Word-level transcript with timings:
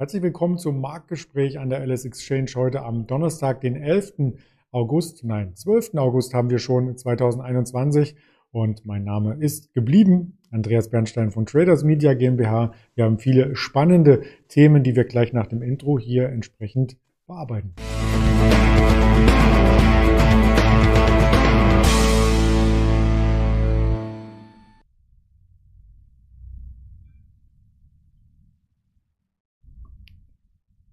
Herzlich 0.00 0.22
willkommen 0.22 0.58
zum 0.58 0.80
Marktgespräch 0.80 1.58
an 1.58 1.70
der 1.70 1.84
LS 1.84 2.04
Exchange 2.04 2.52
heute 2.54 2.84
am 2.84 3.08
Donnerstag, 3.08 3.62
den 3.62 3.74
11. 3.74 4.36
August, 4.70 5.24
nein, 5.24 5.56
12. 5.56 5.94
August 5.96 6.34
haben 6.34 6.50
wir 6.50 6.60
schon 6.60 6.96
2021 6.96 8.14
und 8.52 8.86
mein 8.86 9.02
Name 9.02 9.34
ist 9.40 9.74
geblieben, 9.74 10.38
Andreas 10.52 10.88
Bernstein 10.88 11.32
von 11.32 11.46
Traders 11.46 11.82
Media 11.82 12.14
GmbH. 12.14 12.70
Wir 12.94 13.06
haben 13.06 13.18
viele 13.18 13.56
spannende 13.56 14.22
Themen, 14.46 14.84
die 14.84 14.94
wir 14.94 15.02
gleich 15.02 15.32
nach 15.32 15.48
dem 15.48 15.62
Intro 15.62 15.98
hier 15.98 16.28
entsprechend 16.28 16.96
bearbeiten. 17.26 17.74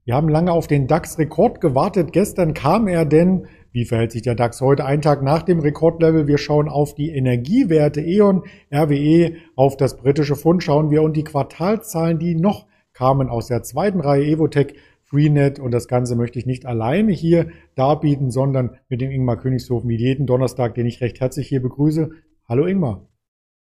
Wir 0.08 0.14
haben 0.14 0.30
lange 0.30 0.52
auf 0.52 0.68
den 0.68 0.86
DAX-Rekord 0.86 1.62
gewartet. 1.62 2.14
Gestern 2.14 2.54
kam 2.54 2.88
er 2.88 3.06
denn. 3.06 3.48
Wie 3.72 3.86
verhält 3.86 4.12
sich 4.12 4.22
der 4.22 4.36
DAX 4.36 4.62
heute? 4.62 4.86
Ein 4.86 5.02
Tag 5.02 5.24
nach 5.24 5.42
dem 5.42 5.60
Rekordlevel. 5.60 6.28
Wir 6.28 6.38
schauen 6.38 6.70
auf 6.70 6.94
die 6.94 7.10
Energiewerte 7.10 8.02
E.ON, 8.02 8.44
RWE, 8.72 9.38
auf 9.56 9.78
das 9.78 9.98
britische 9.98 10.36
Pfund 10.36 10.62
schauen 10.62 10.92
wir 10.92 11.02
und 11.02 11.18
die 11.18 11.24
Quartalzahlen, 11.24 12.20
die 12.20 12.36
noch 12.36 12.68
kamen 12.94 13.30
aus 13.30 13.48
der 13.48 13.64
zweiten 13.64 14.00
Reihe 14.00 14.26
Evotech, 14.26 14.76
Freenet 15.06 15.58
und 15.60 15.72
das 15.72 15.88
Ganze 15.88 16.16
möchte 16.16 16.38
ich 16.38 16.46
nicht 16.46 16.68
alleine 16.68 17.12
hier 17.12 17.48
darbieten, 17.74 18.30
sondern 18.30 18.78
mit 18.90 19.02
dem 19.02 19.10
Ingmar 19.10 19.38
Königshofen 19.38 19.90
wie 19.90 19.98
jeden 19.98 20.28
Donnerstag, 20.28 20.76
den 20.76 20.86
ich 20.86 21.02
recht 21.02 21.20
herzlich 21.20 21.48
hier 21.48 21.64
begrüße. 21.64 22.12
Hallo 22.48 22.68
Ingmar. 22.68 23.08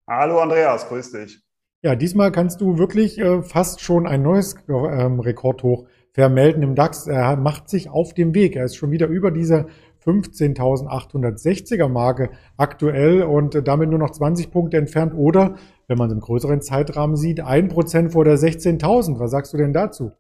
Hallo 0.08 0.40
Andreas, 0.40 0.88
grüß 0.88 1.12
dich. 1.12 1.42
Ja, 1.84 1.96
diesmal 1.96 2.32
kannst 2.32 2.62
du 2.62 2.78
wirklich 2.78 3.18
äh, 3.20 3.42
fast 3.42 3.82
schon 3.82 4.08
ein 4.08 4.22
neues 4.22 4.56
äh, 4.68 4.72
Rekordhoch 4.72 5.88
vermelden 6.14 6.64
im 6.64 6.76
DAX. 6.76 7.08
Er 7.08 7.36
macht 7.38 7.70
sich 7.70 7.90
auf 7.90 8.14
dem 8.14 8.34
Weg. 8.34 8.56
Er 8.56 8.66
ist 8.66 8.76
schon 8.76 8.92
wieder 8.92 9.08
über 9.08 9.32
dieser 9.32 9.66
15.860er 10.06 11.88
Marke 11.88 12.32
aktuell 12.58 13.24
und 13.24 13.68
damit 13.68 13.90
nur 13.90 14.00
noch 14.00 14.12
20 14.12 14.52
Punkte 14.52 14.78
entfernt 14.78 15.14
oder, 15.16 15.56
wenn 15.88 15.98
man 15.98 16.08
es 16.08 16.14
im 16.14 16.22
größeren 16.22 16.62
Zeitrahmen 16.62 17.16
sieht, 17.16 17.40
ein 17.40 17.68
Prozent 17.68 18.12
vor 18.12 18.26
der 18.26 18.38
16.000. 18.38 19.20
Was 19.20 19.32
sagst 19.32 19.54
du 19.54 19.58
denn 19.58 19.74
dazu? 19.74 20.12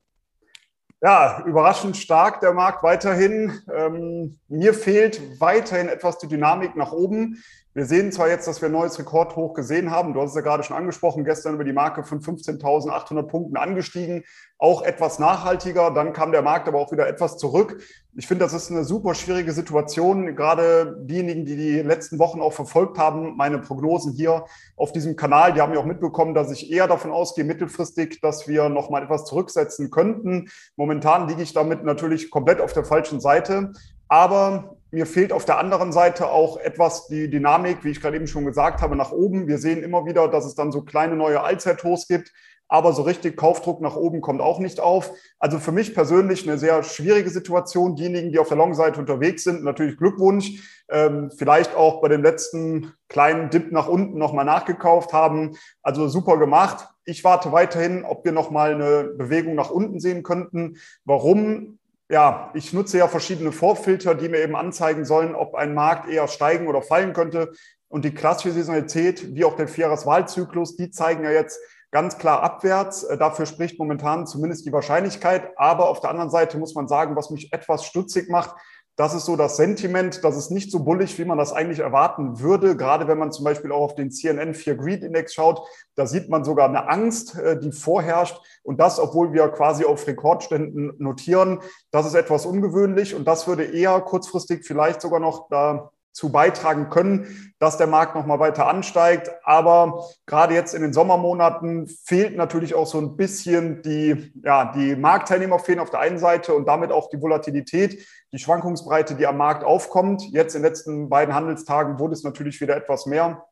Ja, 1.04 1.44
überraschend 1.48 1.98
stark 1.98 2.42
der 2.42 2.54
Markt 2.54 2.84
weiterhin. 2.84 3.60
Ähm, 3.74 4.40
mir 4.48 4.76
fehlt 4.76 5.42
weiterhin 5.42 5.90
etwas 5.90 6.20
die 6.20 6.28
Dynamik 6.28 6.76
nach 6.76 6.92
oben. 6.92 7.44
Wir 7.74 7.86
sehen 7.86 8.12
zwar 8.12 8.30
jetzt, 8.30 8.48
dass 8.48 8.62
wir 8.62 8.70
ein 8.70 8.74
neues 8.74 9.00
Rekordhoch 9.00 9.56
gesehen 9.56 9.90
haben. 9.90 10.14
Du 10.14 10.22
hast 10.22 10.32
es 10.32 10.36
ja 10.36 10.42
gerade 10.42 10.62
schon 10.62 10.78
angesprochen, 10.78 11.24
gestern 11.24 11.56
über 11.56 11.64
die 11.64 11.74
Marke 11.74 12.04
von 12.04 12.20
15.800 12.20 13.24
Punkten 13.24 13.58
angestiegen. 13.58 14.26
Auch 14.60 14.84
etwas 14.84 15.18
nachhaltiger. 15.18 15.90
Dann 15.90 16.14
kam 16.14 16.32
der 16.32 16.44
Markt 16.44 16.68
aber 16.68 16.78
auch 16.78 16.92
wieder 16.92 17.08
etwas 17.08 17.38
zurück. 17.38 17.82
Ich 18.18 18.28
finde, 18.28 18.44
das 18.44 18.54
ist 18.54 18.70
eine 18.70 18.84
super 18.84 19.16
schwierige 19.16 19.54
Situation. 19.54 20.36
Gerade 20.36 20.98
diejenigen, 21.00 21.46
die 21.46 21.56
die 21.56 21.80
letzten 21.80 22.20
Wochen 22.20 22.42
auch 22.42 22.52
verfolgt 22.52 22.98
haben, 22.98 23.38
meine 23.38 23.60
Prognosen 23.60 24.12
hier 24.12 24.44
auf 24.76 24.92
diesem 24.92 25.16
Kanal, 25.16 25.54
die 25.54 25.62
haben 25.62 25.74
ja 25.74 25.80
auch 25.80 25.86
mitbekommen, 25.86 26.34
dass 26.34 26.52
ich 26.52 26.70
eher 26.70 26.90
davon 26.90 27.12
ausgehe, 27.12 27.46
mittelfristig, 27.46 28.20
dass 28.20 28.50
wir 28.50 28.68
noch 28.68 28.90
mal 28.90 29.02
etwas 29.02 29.24
zurücksetzen 29.24 29.92
könnten. 29.92 30.50
Momentan 30.76 31.30
liege 31.30 31.42
ich 31.42 31.54
damit 31.54 31.86
natürlich 31.86 32.32
komplett 32.32 32.60
auf 32.60 32.74
der 32.74 32.84
falschen 32.84 33.22
Seite. 33.22 33.72
Aber 34.10 34.76
mir 34.92 35.06
fehlt 35.06 35.32
auf 35.32 35.46
der 35.46 35.58
anderen 35.58 35.94
Seite 35.94 36.32
auch 36.32 36.58
etwas 36.58 37.08
die 37.08 37.30
Dynamik, 37.30 37.86
wie 37.86 37.92
ich 37.92 38.02
gerade 38.02 38.18
eben 38.18 38.28
schon 38.28 38.44
gesagt 38.44 38.82
habe, 38.82 38.98
nach 38.98 39.14
oben. 39.14 39.48
Wir 39.48 39.58
sehen 39.58 39.84
immer 39.84 40.06
wieder, 40.06 40.28
dass 40.28 40.44
es 40.44 40.54
dann 40.54 40.74
so 40.74 40.82
kleine 40.82 41.16
neue 41.16 41.42
Allzeithochs 41.42 42.10
gibt, 42.10 42.34
aber 42.72 42.94
so 42.94 43.02
richtig 43.02 43.36
Kaufdruck 43.36 43.82
nach 43.82 43.98
oben 43.98 44.22
kommt 44.22 44.40
auch 44.40 44.60
nicht 44.60 44.80
auf. 44.80 45.12
Also 45.40 45.60
für 45.60 45.74
mich 45.74 45.94
persönlich 45.94 46.48
eine 46.48 46.58
sehr 46.58 46.84
schwierige 46.84 47.30
Situation. 47.30 47.98
Diejenigen, 47.98 48.32
die 48.32 48.40
auf 48.40 48.48
der 48.48 48.56
Long-Seite 48.56 48.98
unterwegs 48.98 49.44
sind, 49.44 49.66
natürlich 49.66 49.98
Glückwunsch. 49.98 50.86
Ähm, 50.90 51.32
vielleicht 51.38 51.76
auch 51.76 52.00
bei 52.00 52.08
dem 52.08 52.24
letzten 52.24 52.94
kleinen 53.10 53.50
Dip 53.50 53.74
nach 53.74 53.90
unten 53.90 54.18
nochmal 54.18 54.46
nachgekauft 54.46 55.12
haben. 55.12 55.58
Also 55.84 56.08
super 56.08 56.38
gemacht. 56.38 56.88
Ich 57.04 57.26
warte 57.26 57.52
weiterhin, 57.52 58.06
ob 58.06 58.24
wir 58.24 58.32
nochmal 58.32 58.74
eine 58.74 59.04
Bewegung 59.18 59.56
nach 59.56 59.70
unten 59.70 60.00
sehen 60.00 60.24
könnten. 60.24 60.78
Warum? 61.04 61.78
ja, 62.10 62.52
ich 62.54 62.72
nutze 62.72 62.98
ja 62.98 63.08
verschiedene 63.10 63.52
Vorfilter, 63.52 64.16
die 64.16 64.28
mir 64.28 64.40
eben 64.40 64.56
anzeigen 64.56 65.04
sollen, 65.04 65.34
ob 65.34 65.56
ein 65.56 65.74
Markt 65.74 66.10
eher 66.10 66.28
steigen 66.30 66.68
oder 66.68 66.82
fallen 66.82 67.12
könnte. 67.12 67.52
Und 67.90 68.06
die 68.06 68.14
klassische 68.14 68.54
Saisonalität, 68.54 69.36
wie 69.36 69.44
auch 69.44 69.56
der 69.58 69.68
Vierjahreswahlzyklus, 69.68 70.78
die 70.78 70.92
zeigen 70.92 71.26
ja 71.26 71.32
jetzt 71.32 71.60
ganz 71.92 72.18
klar 72.18 72.42
abwärts. 72.42 73.04
Äh, 73.04 73.18
dafür 73.18 73.46
spricht 73.46 73.78
momentan 73.78 74.26
zumindest 74.26 74.66
die 74.66 74.74
Wahrscheinlichkeit. 74.74 75.52
Aber 75.58 75.90
auf 75.90 76.00
der 76.00 76.10
anderen 76.10 76.32
Seite 76.32 76.58
muss 76.58 76.74
man 76.74 76.88
sagen, 76.88 77.16
was 77.16 77.30
mich 77.30 77.54
etwas 77.54 77.86
stutzig 77.86 78.30
macht, 78.30 78.56
das 78.98 79.14
ist 79.14 79.26
so 79.26 79.36
das 79.36 79.56
Sentiment, 79.56 80.24
das 80.24 80.38
ist 80.38 80.52
nicht 80.52 80.70
so 80.70 80.84
bullig, 80.84 81.18
wie 81.18 81.26
man 81.26 81.38
das 81.38 81.54
eigentlich 81.54 81.80
erwarten 81.80 82.40
würde. 82.40 82.76
Gerade 82.76 83.08
wenn 83.08 83.18
man 83.18 83.32
zum 83.32 83.46
Beispiel 83.46 83.72
auch 83.72 83.82
auf 83.82 83.96
den 83.96 84.12
CNN 84.12 84.54
4 84.54 84.76
Greed 84.76 85.04
Index 85.04 85.34
schaut, 85.34 85.66
da 85.96 86.06
sieht 86.06 86.30
man 86.30 86.44
sogar 86.44 86.68
eine 86.68 86.90
Angst, 86.90 87.38
äh, 87.38 87.58
die 87.58 87.72
vorherrscht. 87.72 88.40
Und 88.64 88.80
das, 88.80 89.00
obwohl 89.00 89.34
wir 89.34 89.48
quasi 89.50 89.86
auf 89.86 90.06
Rekordständen 90.06 90.94
notieren. 90.98 91.62
Das 91.90 92.06
ist 92.06 92.14
etwas 92.14 92.46
ungewöhnlich 92.46 93.16
und 93.16 93.26
das 93.26 93.48
würde 93.48 93.64
eher 93.64 94.00
kurzfristig 94.02 94.66
vielleicht 94.66 95.02
sogar 95.02 95.20
noch 95.20 95.48
da 95.50 95.92
zu 96.14 96.32
beitragen 96.32 96.90
können, 96.90 97.54
dass 97.60 97.78
der 97.78 97.88
Markt 97.88 98.16
noch 98.16 98.26
mal 98.26 98.40
weiter 98.40 98.68
ansteigt. 98.68 99.32
Aber 99.44 100.06
gerade 100.26 100.54
jetzt 100.54 100.74
in 100.74 100.82
den 100.82 100.94
Sommermonaten 100.94 101.88
fehlt 101.88 102.36
natürlich 102.36 102.76
auch 102.76 102.88
so 102.88 103.00
ein 103.00 103.16
bisschen 103.16 103.82
die, 103.82 104.34
ja, 104.44 104.72
die 104.74 104.96
Marktteilnehmer 104.96 105.60
fehlen 105.60 105.80
auf 105.80 105.90
der 105.90 106.02
einen 106.02 106.20
Seite 106.20 106.54
und 106.54 106.68
damit 106.68 106.92
auch 106.92 107.10
die 107.10 107.22
Volatilität, 107.22 108.06
die 108.32 108.40
Schwankungsbreite, 108.40 109.16
die 109.16 109.28
am 109.28 109.38
Markt 109.38 109.64
aufkommt. 109.64 110.24
Jetzt 110.32 110.56
in 110.56 110.62
den 110.62 110.70
letzten 110.70 111.10
beiden 111.10 111.36
Handelstagen 111.36 112.00
wurde 112.00 112.14
es 112.14 112.24
natürlich 112.24 112.60
wieder 112.62 112.76
etwas 112.76 113.06
mehr. 113.06 113.46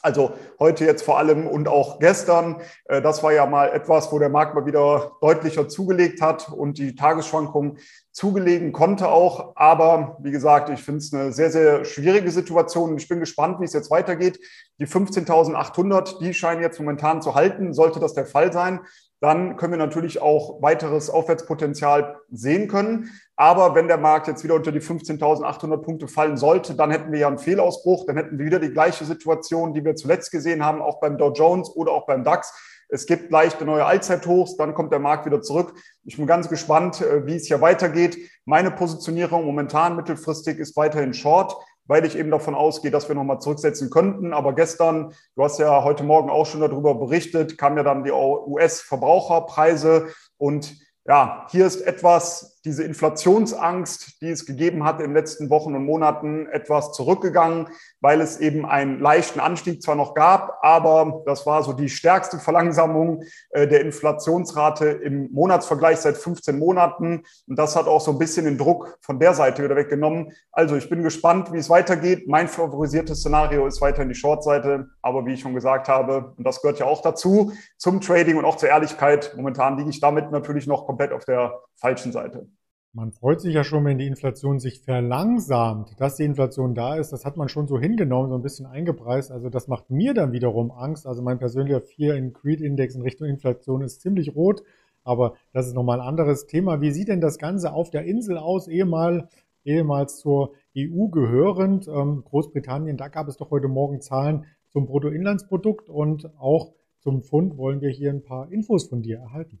Also 0.00 0.32
heute 0.60 0.84
jetzt 0.84 1.02
vor 1.02 1.18
allem 1.18 1.46
und 1.46 1.66
auch 1.66 1.98
gestern, 1.98 2.60
äh, 2.84 3.02
das 3.02 3.22
war 3.22 3.32
ja 3.32 3.46
mal 3.46 3.70
etwas, 3.70 4.12
wo 4.12 4.18
der 4.18 4.28
Markt 4.28 4.54
mal 4.54 4.66
wieder 4.66 5.12
deutlicher 5.20 5.68
zugelegt 5.68 6.22
hat 6.22 6.50
und 6.50 6.78
die 6.78 6.94
Tagesschwankungen 6.94 7.78
zugelegen 8.12 8.72
konnte 8.72 9.08
auch. 9.08 9.56
Aber 9.56 10.16
wie 10.20 10.30
gesagt, 10.30 10.70
ich 10.70 10.82
finde 10.82 10.98
es 10.98 11.12
eine 11.12 11.32
sehr, 11.32 11.50
sehr 11.50 11.84
schwierige 11.84 12.30
Situation. 12.30 12.96
Ich 12.96 13.08
bin 13.08 13.20
gespannt, 13.20 13.60
wie 13.60 13.64
es 13.64 13.72
jetzt 13.72 13.90
weitergeht. 13.90 14.38
Die 14.78 14.86
15.800, 14.86 16.20
die 16.20 16.32
scheinen 16.32 16.62
jetzt 16.62 16.78
momentan 16.78 17.20
zu 17.20 17.34
halten. 17.34 17.74
Sollte 17.74 17.98
das 17.98 18.14
der 18.14 18.26
Fall 18.26 18.52
sein, 18.52 18.80
dann 19.20 19.56
können 19.56 19.72
wir 19.72 19.78
natürlich 19.78 20.22
auch 20.22 20.62
weiteres 20.62 21.10
Aufwärtspotenzial 21.10 22.20
sehen 22.30 22.68
können. 22.68 23.10
Aber 23.36 23.74
wenn 23.74 23.88
der 23.88 23.98
Markt 23.98 24.28
jetzt 24.28 24.44
wieder 24.44 24.54
unter 24.54 24.72
die 24.72 24.80
15.800 24.80 25.78
Punkte 25.78 26.08
fallen 26.08 26.36
sollte, 26.36 26.74
dann 26.74 26.90
hätten 26.90 27.12
wir 27.12 27.18
ja 27.20 27.28
einen 27.28 27.38
Fehlausbruch, 27.38 28.06
dann 28.06 28.16
hätten 28.16 28.38
wir 28.38 28.46
wieder 28.46 28.60
die 28.60 28.72
gleiche 28.72 29.04
Situation, 29.04 29.74
die 29.74 29.84
wir 29.84 29.96
zuletzt 29.96 30.30
gesehen 30.30 30.64
haben, 30.64 30.80
auch 30.80 31.00
beim 31.00 31.18
Dow 31.18 31.32
Jones 31.32 31.68
oder 31.70 31.92
auch 31.92 32.06
beim 32.06 32.24
DAX. 32.24 32.52
Es 32.90 33.06
gibt 33.06 33.30
leichte 33.30 33.64
neue 33.66 33.84
Allzeithochs, 33.84 34.56
dann 34.56 34.72
kommt 34.72 34.92
der 34.92 34.98
Markt 34.98 35.26
wieder 35.26 35.42
zurück. 35.42 35.74
Ich 36.04 36.16
bin 36.16 36.26
ganz 36.26 36.48
gespannt, 36.48 37.02
äh, 37.02 37.26
wie 37.26 37.36
es 37.36 37.46
hier 37.46 37.60
weitergeht. 37.60 38.16
Meine 38.44 38.70
Positionierung 38.70 39.44
momentan 39.44 39.94
mittelfristig 39.94 40.58
ist 40.58 40.76
weiterhin 40.76 41.12
Short 41.12 41.54
weil 41.88 42.04
ich 42.04 42.16
eben 42.16 42.30
davon 42.30 42.54
ausgehe, 42.54 42.92
dass 42.92 43.08
wir 43.08 43.16
nochmal 43.16 43.40
zurücksetzen 43.40 43.90
könnten. 43.90 44.32
Aber 44.32 44.54
gestern, 44.54 45.14
du 45.34 45.42
hast 45.42 45.58
ja 45.58 45.82
heute 45.82 46.04
Morgen 46.04 46.30
auch 46.30 46.46
schon 46.46 46.60
darüber 46.60 46.94
berichtet, 46.94 47.58
kamen 47.58 47.78
ja 47.78 47.82
dann 47.82 48.04
die 48.04 48.12
US-Verbraucherpreise 48.12 50.08
und 50.36 50.76
ja, 51.06 51.46
hier 51.50 51.66
ist 51.66 51.80
etwas, 51.80 52.57
diese 52.64 52.84
Inflationsangst, 52.84 54.20
die 54.20 54.28
es 54.28 54.46
gegeben 54.46 54.84
hat 54.84 55.00
in 55.00 55.06
den 55.06 55.14
letzten 55.14 55.50
Wochen 55.50 55.74
und 55.74 55.84
Monaten, 55.84 56.46
etwas 56.46 56.92
zurückgegangen, 56.92 57.68
weil 58.00 58.20
es 58.20 58.38
eben 58.38 58.66
einen 58.66 59.00
leichten 59.00 59.40
Anstieg 59.40 59.82
zwar 59.82 59.94
noch 59.94 60.14
gab, 60.14 60.58
aber 60.62 61.22
das 61.26 61.46
war 61.46 61.62
so 61.62 61.72
die 61.72 61.88
stärkste 61.88 62.38
Verlangsamung 62.38 63.22
äh, 63.50 63.66
der 63.66 63.80
Inflationsrate 63.82 64.86
im 64.86 65.30
Monatsvergleich 65.32 65.98
seit 65.98 66.16
15 66.16 66.58
Monaten. 66.58 67.24
Und 67.46 67.58
das 67.58 67.76
hat 67.76 67.86
auch 67.86 68.00
so 68.00 68.12
ein 68.12 68.18
bisschen 68.18 68.44
den 68.44 68.58
Druck 68.58 68.98
von 69.00 69.18
der 69.18 69.34
Seite 69.34 69.62
wieder 69.62 69.76
weggenommen. 69.76 70.32
Also 70.52 70.76
ich 70.76 70.88
bin 70.88 71.02
gespannt, 71.02 71.52
wie 71.52 71.58
es 71.58 71.70
weitergeht. 71.70 72.28
Mein 72.28 72.48
favorisiertes 72.48 73.20
Szenario 73.20 73.66
ist 73.66 73.80
weiterhin 73.80 74.08
die 74.08 74.14
Short-Seite. 74.14 74.88
Aber 75.02 75.26
wie 75.26 75.34
ich 75.34 75.40
schon 75.40 75.54
gesagt 75.54 75.88
habe, 75.88 76.34
und 76.36 76.44
das 76.46 76.60
gehört 76.60 76.78
ja 76.78 76.86
auch 76.86 77.02
dazu, 77.02 77.52
zum 77.76 78.00
Trading 78.00 78.36
und 78.36 78.44
auch 78.44 78.56
zur 78.56 78.68
Ehrlichkeit, 78.68 79.32
momentan 79.36 79.78
liege 79.78 79.90
ich 79.90 80.00
damit 80.00 80.30
natürlich 80.30 80.66
noch 80.66 80.86
komplett 80.86 81.12
auf 81.12 81.24
der 81.24 81.60
falschen 81.76 82.12
Seite. 82.12 82.48
Man 82.94 83.12
freut 83.12 83.40
sich 83.42 83.54
ja 83.54 83.64
schon, 83.64 83.84
wenn 83.84 83.98
die 83.98 84.06
Inflation 84.06 84.58
sich 84.58 84.80
verlangsamt. 84.80 86.00
Dass 86.00 86.16
die 86.16 86.24
Inflation 86.24 86.74
da 86.74 86.96
ist, 86.96 87.12
das 87.12 87.26
hat 87.26 87.36
man 87.36 87.48
schon 87.50 87.68
so 87.68 87.78
hingenommen, 87.78 88.30
so 88.30 88.34
ein 88.34 88.42
bisschen 88.42 88.64
eingepreist. 88.64 89.30
Also 89.30 89.50
das 89.50 89.68
macht 89.68 89.90
mir 89.90 90.14
dann 90.14 90.32
wiederum 90.32 90.70
Angst. 90.70 91.06
Also 91.06 91.22
mein 91.22 91.38
persönlicher 91.38 91.82
4 91.82 92.14
in 92.14 92.32
Creed-Index 92.32 92.94
in 92.94 93.02
Richtung 93.02 93.28
Inflation 93.28 93.82
ist 93.82 94.00
ziemlich 94.00 94.34
rot. 94.34 94.62
Aber 95.04 95.34
das 95.52 95.66
ist 95.66 95.74
nochmal 95.74 96.00
ein 96.00 96.06
anderes 96.06 96.46
Thema. 96.46 96.80
Wie 96.80 96.90
sieht 96.90 97.08
denn 97.08 97.20
das 97.20 97.38
Ganze 97.38 97.72
auf 97.72 97.90
der 97.90 98.04
Insel 98.04 98.38
aus, 98.38 98.68
ehemal, 98.68 99.28
ehemals 99.64 100.16
zur 100.16 100.54
EU 100.76 101.08
gehörend? 101.08 101.88
Ähm, 101.88 102.24
Großbritannien, 102.24 102.96
da 102.96 103.08
gab 103.08 103.28
es 103.28 103.36
doch 103.36 103.50
heute 103.50 103.68
Morgen 103.68 104.00
Zahlen 104.00 104.46
zum 104.70 104.86
Bruttoinlandsprodukt 104.86 105.90
und 105.90 106.34
auch 106.38 106.72
zum 107.00 107.22
Pfund 107.22 107.58
wollen 107.58 107.80
wir 107.82 107.90
hier 107.90 108.10
ein 108.10 108.22
paar 108.22 108.50
Infos 108.50 108.88
von 108.88 109.02
dir 109.02 109.18
erhalten. 109.18 109.60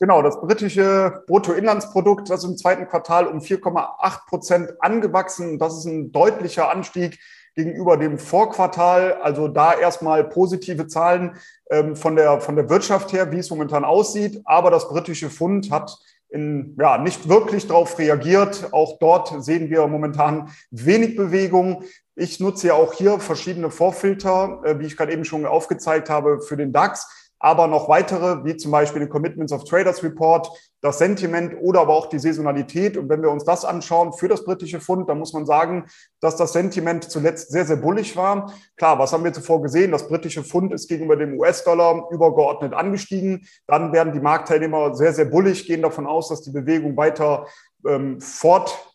Genau, 0.00 0.22
das 0.22 0.40
britische 0.40 1.24
Bruttoinlandsprodukt, 1.26 2.30
das 2.30 2.44
ist 2.44 2.50
im 2.50 2.56
zweiten 2.56 2.86
Quartal 2.86 3.26
um 3.26 3.40
4,8 3.40 4.28
Prozent 4.28 4.72
angewachsen. 4.80 5.58
Das 5.58 5.76
ist 5.76 5.86
ein 5.86 6.12
deutlicher 6.12 6.70
Anstieg 6.70 7.18
gegenüber 7.56 7.96
dem 7.96 8.18
Vorquartal. 8.18 9.14
Also 9.14 9.48
da 9.48 9.74
erstmal 9.74 10.22
positive 10.22 10.86
Zahlen 10.86 11.34
ähm, 11.70 11.96
von, 11.96 12.14
der, 12.14 12.40
von 12.40 12.54
der 12.54 12.70
Wirtschaft 12.70 13.12
her, 13.12 13.32
wie 13.32 13.38
es 13.38 13.50
momentan 13.50 13.84
aussieht. 13.84 14.40
Aber 14.44 14.70
das 14.70 14.88
britische 14.88 15.30
Pfund 15.30 15.72
hat 15.72 15.98
in, 16.28 16.76
ja, 16.78 16.98
nicht 16.98 17.28
wirklich 17.28 17.66
darauf 17.66 17.98
reagiert. 17.98 18.72
Auch 18.72 19.00
dort 19.00 19.42
sehen 19.42 19.68
wir 19.68 19.84
momentan 19.88 20.50
wenig 20.70 21.16
Bewegung. 21.16 21.82
Ich 22.14 22.38
nutze 22.38 22.68
ja 22.68 22.74
auch 22.74 22.92
hier 22.92 23.18
verschiedene 23.18 23.72
Vorfilter, 23.72 24.60
äh, 24.64 24.78
wie 24.78 24.86
ich 24.86 24.96
gerade 24.96 25.12
eben 25.12 25.24
schon 25.24 25.44
aufgezeigt 25.44 26.08
habe, 26.08 26.40
für 26.40 26.56
den 26.56 26.72
DAX 26.72 27.27
aber 27.40 27.66
noch 27.66 27.88
weitere, 27.88 28.44
wie 28.44 28.56
zum 28.56 28.70
Beispiel 28.72 29.00
den 29.00 29.08
Commitments 29.08 29.52
of 29.52 29.64
Traders 29.64 30.02
Report, 30.02 30.50
das 30.80 30.98
Sentiment 30.98 31.54
oder 31.60 31.80
aber 31.80 31.94
auch 31.94 32.06
die 32.06 32.18
Saisonalität. 32.18 32.96
Und 32.96 33.08
wenn 33.08 33.22
wir 33.22 33.30
uns 33.30 33.44
das 33.44 33.64
anschauen 33.64 34.12
für 34.12 34.28
das 34.28 34.44
britische 34.44 34.80
Pfund, 34.80 35.08
dann 35.08 35.18
muss 35.18 35.32
man 35.32 35.46
sagen, 35.46 35.86
dass 36.20 36.36
das 36.36 36.52
Sentiment 36.52 37.10
zuletzt 37.10 37.50
sehr, 37.50 37.64
sehr 37.64 37.76
bullig 37.76 38.16
war. 38.16 38.52
Klar, 38.76 38.98
was 38.98 39.12
haben 39.12 39.24
wir 39.24 39.32
zuvor 39.32 39.62
gesehen? 39.62 39.92
Das 39.92 40.08
britische 40.08 40.44
Pfund 40.44 40.72
ist 40.72 40.88
gegenüber 40.88 41.16
dem 41.16 41.38
US-Dollar 41.38 42.08
übergeordnet 42.10 42.74
angestiegen. 42.74 43.46
Dann 43.66 43.92
werden 43.92 44.12
die 44.12 44.20
Marktteilnehmer 44.20 44.94
sehr, 44.94 45.12
sehr 45.12 45.26
bullig, 45.26 45.66
gehen 45.66 45.82
davon 45.82 46.06
aus, 46.06 46.28
dass 46.28 46.42
die 46.42 46.52
Bewegung 46.52 46.96
weiter 46.96 47.46
ähm, 47.86 48.20
fort 48.20 48.87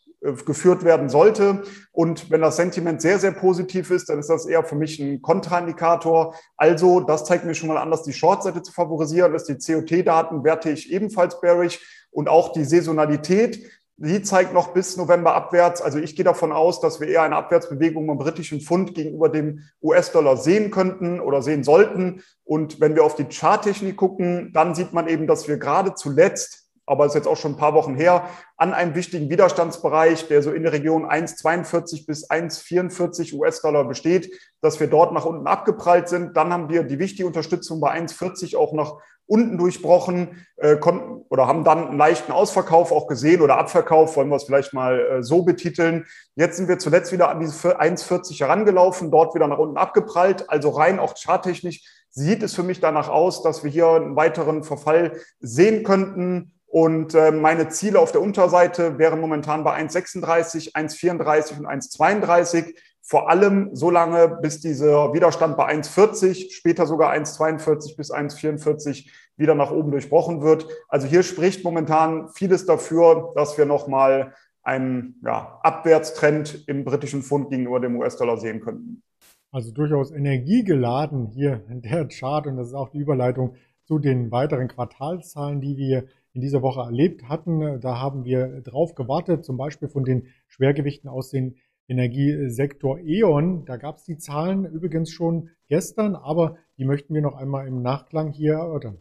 geführt 0.46 0.86
werden 0.86 1.10
sollte. 1.10 1.64
Und 1.92 2.31
wenn 2.31 2.42
das 2.42 2.56
Sentiment 2.56 3.02
sehr, 3.02 3.20
sehr 3.20 3.31
positiv 3.31 3.92
ist, 3.92 4.10
dann 4.10 4.20
ist 4.20 4.30
das 4.30 4.46
eher 4.46 4.64
für 4.64 4.75
mich 4.75 5.00
ein 5.00 5.22
Kontraindikator. 5.22 6.36
Also 6.56 7.02
das 7.02 7.25
zeigt 7.25 7.46
mir 7.46 7.54
schon 7.54 7.70
mal 7.70 7.78
an, 7.78 7.92
dass 7.92 8.04
die 8.04 8.14
Shortseite 8.14 8.62
zu 8.62 8.72
favorisieren 8.72 9.36
ist. 9.36 9.46
Die 9.46 9.58
COT-Daten 9.58 10.44
werte 10.44 10.70
ich 10.70 10.92
ebenfalls 10.92 11.42
bearish 11.42 12.08
und 12.12 12.30
auch 12.30 12.54
die 12.54 12.64
Saisonalität. 12.64 13.70
Die 13.98 14.24
zeigt 14.24 14.54
noch 14.54 14.74
bis 14.74 14.98
November 14.98 15.36
abwärts. 15.36 15.81
Also 15.81 16.00
ich 16.00 16.16
gehe 16.16 16.25
davon 16.25 16.52
aus, 16.52 16.81
dass 16.81 17.00
wir 17.00 17.08
eher 17.08 17.22
eine 17.22 17.36
Abwärtsbewegung 17.36 18.08
beim 18.08 18.18
britischen 18.18 18.62
Pfund 18.62 18.96
gegenüber 18.96 19.30
dem 19.30 19.60
US-Dollar 19.84 20.38
sehen 20.38 20.72
könnten 20.72 21.20
oder 21.20 21.42
sehen 21.42 21.64
sollten. 21.64 22.24
Und 22.44 22.80
wenn 22.80 22.96
wir 22.96 23.04
auf 23.04 23.16
die 23.16 23.25
Charttechnik 23.25 23.98
gucken, 23.98 24.52
dann 24.54 24.74
sieht 24.74 24.94
man 24.94 25.08
eben, 25.08 25.28
dass 25.28 25.48
wir 25.48 25.58
gerade 25.58 25.94
zuletzt 25.94 26.62
aber 26.86 27.06
ist 27.06 27.16
jetzt 27.16 27.28
auch 27.28 27.38
schon 27.38 27.54
ein 27.54 27.58
paar 27.58 27.74
Wochen 27.74 27.96
her, 27.96 28.28
an 28.58 28.74
einem 28.74 28.96
wichtigen 28.96 29.30
Widerstandsbereich, 29.30 30.28
der 30.28 30.42
so 30.42 30.52
in 30.52 30.64
der 30.64 30.74
Region 30.74 31.06
1,42 31.06 32.06
bis 32.06 32.30
1,44 32.30 33.34
US-Dollar 33.34 33.86
besteht, 33.86 34.32
dass 34.62 34.80
wir 34.80 34.88
dort 34.88 35.14
nach 35.14 35.26
unten 35.26 35.48
abgeprallt 35.48 36.10
sind. 36.10 36.36
Dann 36.36 36.52
haben 36.52 36.70
wir 36.70 36.84
die 36.84 37.00
wichtige 37.00 37.28
Unterstützung 37.28 37.80
bei 37.80 37.92
1,40 37.92 38.58
auch 38.58 38.74
nach 38.74 38.96
unten 39.26 39.58
durchbrochen, 39.58 40.46
äh, 40.58 40.76
konnten 40.76 41.26
oder 41.30 41.48
haben 41.48 41.64
dann 41.64 41.88
einen 41.88 41.98
leichten 41.98 42.34
Ausverkauf 42.34 42.92
auch 42.92 43.08
gesehen 43.08 43.42
oder 43.42 43.58
Abverkauf, 43.58 44.18
wollen 44.18 44.28
wir 44.28 44.36
es 44.36 44.44
vielleicht 44.44 44.74
mal 44.74 45.00
äh, 45.00 45.24
so 45.24 45.44
betiteln. 45.44 46.06
Jetzt 46.36 46.58
sind 46.58 46.68
wir 46.68 46.78
zuletzt 46.78 47.14
wieder 47.14 47.30
an 47.30 47.40
diese 47.40 47.80
1,40 47.80 48.40
herangelaufen, 48.42 49.12
dort 49.12 49.34
wieder 49.34 49.48
nach 49.48 49.60
unten 49.60 49.78
abgeprallt, 49.78 50.50
also 50.50 50.72
rein 50.72 51.00
auch 51.00 51.16
charttechnisch 51.16 51.82
sieht 52.14 52.44
es 52.44 52.54
für 52.54 52.64
mich 52.64 52.80
danach 52.80 53.10
aus, 53.10 53.42
dass 53.42 53.64
wir 53.64 53.72
hier 53.72 53.90
einen 53.90 54.16
weiteren 54.16 54.64
Verfall 54.64 55.20
sehen 55.40 55.84
könnten. 55.84 56.52
Und 56.74 57.14
äh, 57.14 57.30
meine 57.30 57.70
Ziele 57.70 58.00
auf 58.00 58.12
der 58.12 58.22
Unterseite 58.22 58.98
wären 58.98 59.22
momentan 59.22 59.64
bei 59.64 59.80
1,36, 59.80 60.74
1,34 60.74 61.60
und 61.60 61.68
1,32. 61.68 62.74
Vor 63.00 63.30
allem 63.30 63.75
so 63.75 63.92
lange, 63.92 64.40
bis 64.42 64.60
dieser 64.60 65.14
Widerstand 65.14 65.56
bei 65.56 65.72
1,40, 65.72 66.52
später 66.52 66.88
sogar 66.88 67.14
1,42 67.14 67.96
bis 67.96 68.12
1,44 68.12 69.08
wieder 69.38 69.54
nach 69.54 69.70
oben 69.70 69.92
durchbrochen 69.92 70.42
wird. 70.42 70.66
Also 70.88 71.06
hier 71.06 71.22
spricht 71.22 71.64
momentan 71.64 72.30
vieles 72.30 72.66
dafür, 72.66 73.34
dass 73.36 73.56
wir 73.56 73.68
nochmal 73.68 74.34
einen 74.64 75.22
ja, 75.24 75.60
Abwärtstrend 75.62 76.68
im 76.68 76.86
britischen 76.86 77.22
Pfund 77.22 77.52
gegenüber 77.52 77.81
dem 77.81 77.98
US-Dollar 77.98 78.38
sehen 78.38 78.62
könnten. 78.62 79.04
Also 79.52 79.72
durchaus 79.72 80.10
energiegeladen 80.10 81.28
hier 81.28 81.62
in 81.70 81.84
der 81.84 82.08
Chart 82.08 82.48
und 82.48 82.58
das 82.58 82.70
ist 82.70 82.74
auch 82.74 82.90
die 82.90 82.98
Überleitung 82.98 83.58
zu 83.86 84.00
den 84.00 84.31
weiteren 84.31 84.70
Quartalszahlen, 84.70 85.62
die 85.62 85.78
wir 85.78 86.06
in 86.34 86.42
dieser 86.42 86.62
Woche 86.62 86.82
erlebt 86.82 87.30
hatten. 87.30 87.80
Da 87.80 88.00
haben 88.00 88.26
wir 88.26 88.62
drauf 88.62 88.96
gewartet, 88.96 89.46
zum 89.46 89.58
Beispiel 89.58 89.88
von 89.88 90.04
den 90.04 90.28
Schwergewichten 90.48 91.10
aus 91.10 91.30
dem 91.30 91.56
Energiesektor 91.88 93.00
E.ON. 93.00 93.66
Da 93.66 93.78
gab 93.78 93.98
es 93.98 94.04
die 94.04 94.18
Zahlen 94.18 94.66
übrigens 94.66 95.12
schon 95.12 95.50
gestern, 95.68 96.16
aber 96.16 96.58
die 96.78 96.86
möchten 96.86 97.14
wir 97.14 97.22
noch 97.22 97.36
einmal 97.36 97.68
im 97.68 97.82
Nachklang 97.82 98.32
hier 98.32 98.54
erörtern. 98.54 99.00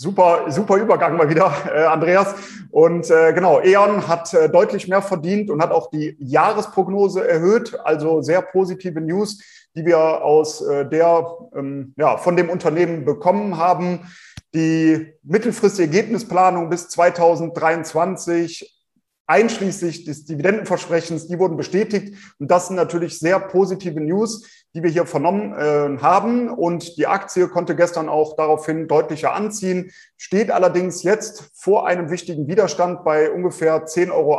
Super, 0.00 0.44
super 0.52 0.76
Übergang 0.76 1.16
mal 1.16 1.28
wieder, 1.28 1.52
äh, 1.74 1.82
Andreas. 1.86 2.32
Und 2.70 3.10
äh, 3.10 3.32
genau, 3.32 3.60
E.ON 3.60 4.06
hat 4.06 4.32
äh, 4.32 4.48
deutlich 4.48 4.86
mehr 4.86 5.02
verdient 5.02 5.50
und 5.50 5.60
hat 5.60 5.72
auch 5.72 5.90
die 5.90 6.16
Jahresprognose 6.20 7.26
erhöht. 7.26 7.76
Also 7.82 8.22
sehr 8.22 8.40
positive 8.42 9.00
News, 9.00 9.42
die 9.74 9.84
wir 9.84 9.98
aus 9.98 10.64
äh, 10.64 10.88
der, 10.88 11.26
ähm, 11.56 11.94
ja, 11.96 12.16
von 12.16 12.36
dem 12.36 12.48
Unternehmen 12.48 13.04
bekommen 13.04 13.56
haben. 13.56 14.08
Die 14.54 15.14
mittelfristige 15.24 15.88
Ergebnisplanung 15.88 16.70
bis 16.70 16.88
2023 16.90 18.72
einschließlich 19.26 20.04
des 20.04 20.24
Dividendenversprechens, 20.26 21.26
die 21.26 21.40
wurden 21.40 21.56
bestätigt. 21.56 22.14
Und 22.38 22.52
das 22.52 22.68
sind 22.68 22.76
natürlich 22.76 23.18
sehr 23.18 23.40
positive 23.40 24.00
News, 24.00 24.46
die 24.74 24.82
wir 24.82 24.90
hier 24.90 25.06
vernommen 25.06 25.52
äh, 25.52 25.98
haben. 26.02 26.50
Und 26.50 26.96
die 26.98 27.06
Aktie 27.06 27.48
konnte 27.48 27.74
gestern 27.74 28.08
auch 28.08 28.36
daraufhin 28.36 28.88
deutlicher 28.88 29.32
anziehen, 29.32 29.90
steht 30.16 30.50
allerdings 30.50 31.02
jetzt 31.02 31.50
vor 31.54 31.86
einem 31.86 32.10
wichtigen 32.10 32.48
Widerstand 32.48 33.04
bei 33.04 33.30
ungefähr 33.30 33.86
10,80 33.86 34.12
Euro. 34.12 34.38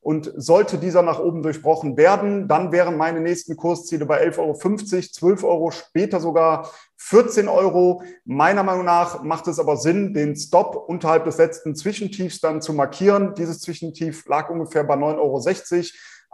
Und 0.00 0.30
sollte 0.36 0.76
dieser 0.76 1.00
nach 1.00 1.18
oben 1.18 1.42
durchbrochen 1.42 1.96
werden, 1.96 2.46
dann 2.46 2.72
wären 2.72 2.98
meine 2.98 3.20
nächsten 3.20 3.56
Kursziele 3.56 4.04
bei 4.04 4.22
11,50 4.22 4.38
Euro, 4.38 5.02
12 5.12 5.44
Euro, 5.44 5.70
später 5.70 6.20
sogar 6.20 6.70
14 6.98 7.48
Euro. 7.48 8.02
Meiner 8.26 8.62
Meinung 8.64 8.84
nach 8.84 9.22
macht 9.22 9.48
es 9.48 9.58
aber 9.58 9.78
Sinn, 9.78 10.12
den 10.12 10.36
Stop 10.36 10.76
unterhalb 10.88 11.24
des 11.24 11.38
letzten 11.38 11.74
Zwischentiefs 11.74 12.40
dann 12.40 12.60
zu 12.60 12.74
markieren. 12.74 13.34
Dieses 13.34 13.60
Zwischentief 13.60 14.26
lag 14.26 14.50
ungefähr 14.50 14.84
bei 14.84 14.94
9,60 14.94 15.16
Euro. 15.18 15.40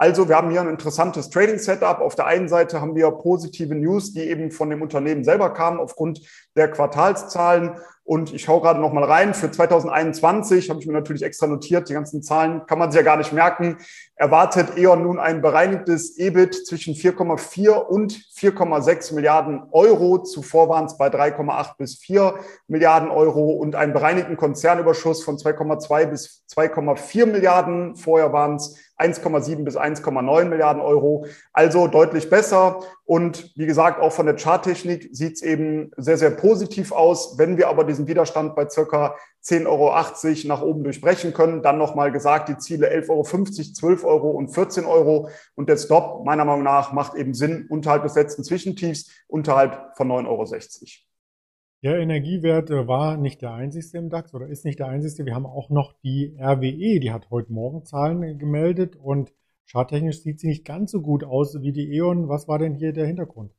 Also 0.02 0.31
wir 0.31 0.37
haben 0.37 0.50
hier 0.50 0.62
ein 0.62 0.69
interessantes 0.70 1.29
Trading-Setup. 1.29 2.00
Auf 2.00 2.14
der 2.14 2.25
einen 2.25 2.49
Seite 2.49 2.81
haben 2.81 2.94
wir 2.94 3.11
positive 3.11 3.75
News, 3.75 4.14
die 4.14 4.23
eben 4.23 4.50
von 4.50 4.70
dem 4.70 4.81
Unternehmen 4.81 5.25
selber 5.25 5.52
kamen 5.52 5.79
aufgrund 5.79 6.23
der 6.56 6.70
Quartalszahlen. 6.70 7.76
Und 8.11 8.35
ich 8.35 8.43
schaue 8.43 8.61
gerade 8.61 8.81
noch 8.81 8.93
mal 8.93 9.05
rein. 9.05 9.35
Für 9.35 9.52
2021 9.52 10.69
habe 10.69 10.81
ich 10.81 10.87
mir 10.88 10.95
natürlich 10.95 11.23
extra 11.23 11.47
notiert. 11.47 11.88
Die 11.88 11.93
ganzen 11.93 12.25
Zahlen 12.25 12.67
kann 12.67 12.81
man 12.81 12.90
sich 12.90 12.99
ja 12.99 13.05
gar 13.05 13.17
nicht 13.17 13.33
merken. 13.33 13.76
Erwartet 14.17 14.76
E.ON 14.76 15.05
nun 15.05 15.21
ein 15.21 15.40
bereinigtes 15.40 16.19
EBIT 16.19 16.67
zwischen 16.67 16.95
4,4 16.95 17.71
und 17.71 18.12
4,6 18.12 19.14
Milliarden 19.14 19.62
Euro. 19.71 20.25
Zuvor 20.25 20.69
waren 20.69 20.87
es 20.87 20.99
bei 20.99 21.07
3,8 21.07 21.76
bis 21.79 21.99
4 21.99 22.35
Milliarden 22.67 23.12
Euro 23.12 23.52
und 23.52 23.76
einen 23.76 23.93
bereinigten 23.93 24.37
Konzernüberschuss 24.37 25.23
von 25.23 25.37
2,2 25.37 26.07
bis 26.07 26.45
2,4 26.52 27.26
Milliarden. 27.26 27.95
Vorher 27.95 28.33
waren 28.33 28.57
es 28.57 28.76
1,7 28.99 29.64
bis 29.64 29.79
1,9 29.79 30.45
Milliarden 30.45 30.83
Euro. 30.83 31.26
Also 31.52 31.87
deutlich 31.87 32.29
besser. 32.29 32.81
Und 33.05 33.50
wie 33.57 33.67
gesagt, 33.67 34.00
auch 34.00 34.12
von 34.12 34.26
der 34.26 34.37
Charttechnik 34.37 35.09
sieht 35.12 35.35
es 35.35 35.43
eben 35.43 35.90
sehr, 35.97 36.19
sehr 36.19 36.31
positiv 36.31 36.93
aus. 36.93 37.38
Wenn 37.38 37.57
wir 37.57 37.69
aber 37.69 37.85
diesen 37.85 38.00
Widerstand 38.07 38.54
bei 38.54 38.69
circa 38.69 39.16
10,80 39.45 39.66
Euro 39.66 40.49
nach 40.49 40.62
oben 40.62 40.85
durchbrechen 40.85 41.33
können, 41.33 41.62
dann 41.62 41.78
nochmal 41.78 42.12
gesagt, 42.12 42.49
die 42.49 42.59
Ziele 42.59 42.92
11,50 42.92 43.11
Euro, 43.11 43.25
12 43.25 44.04
Euro 44.04 44.30
und 44.30 44.49
14 44.49 44.85
Euro. 44.85 45.28
Und 45.54 45.69
der 45.69 45.76
Stop, 45.76 46.25
meiner 46.25 46.45
Meinung 46.45 46.64
nach, 46.64 46.92
macht 46.92 47.14
eben 47.14 47.35
Sinn 47.35 47.66
unterhalb 47.69 48.02
des 48.02 48.14
letzten 48.14 48.45
Zwischentiefs, 48.45 49.11
unterhalb 49.28 49.97
von 49.97 50.09
9,60 50.09 50.26
Euro. 50.26 50.47
Der 51.83 51.99
Energiewert 51.99 52.69
äh, 52.71 52.87
war 52.87 53.16
nicht 53.16 53.40
der 53.40 53.52
einzigste 53.52 53.97
im 53.97 54.11
DAX 54.11 54.35
oder 54.35 54.49
ist 54.49 54.66
nicht 54.66 54.78
der 54.78 54.88
einzigste. 54.88 55.25
Wir 55.25 55.35
haben 55.35 55.47
auch 55.47 55.71
noch 55.71 55.95
die 56.02 56.37
RWE, 56.38 57.00
die 57.00 57.11
hat 57.11 57.30
heute 57.30 57.52
Morgen 57.52 57.87
Zahlen 57.87 58.38
gemeldet 58.38 58.97
und 58.97 59.33
Charttechnisch 59.71 60.23
sieht 60.23 60.40
sie 60.40 60.49
nicht 60.49 60.64
ganz 60.64 60.90
so 60.90 61.00
gut 61.00 61.25
aus 61.25 61.62
wie 61.62 61.73
die 61.73 61.95
E.ON. 61.95 62.28
Was 62.28 62.49
war 62.49 62.59
denn 62.59 62.75
hier 62.75 62.92
der 62.92 63.07
Hintergrund? 63.07 63.52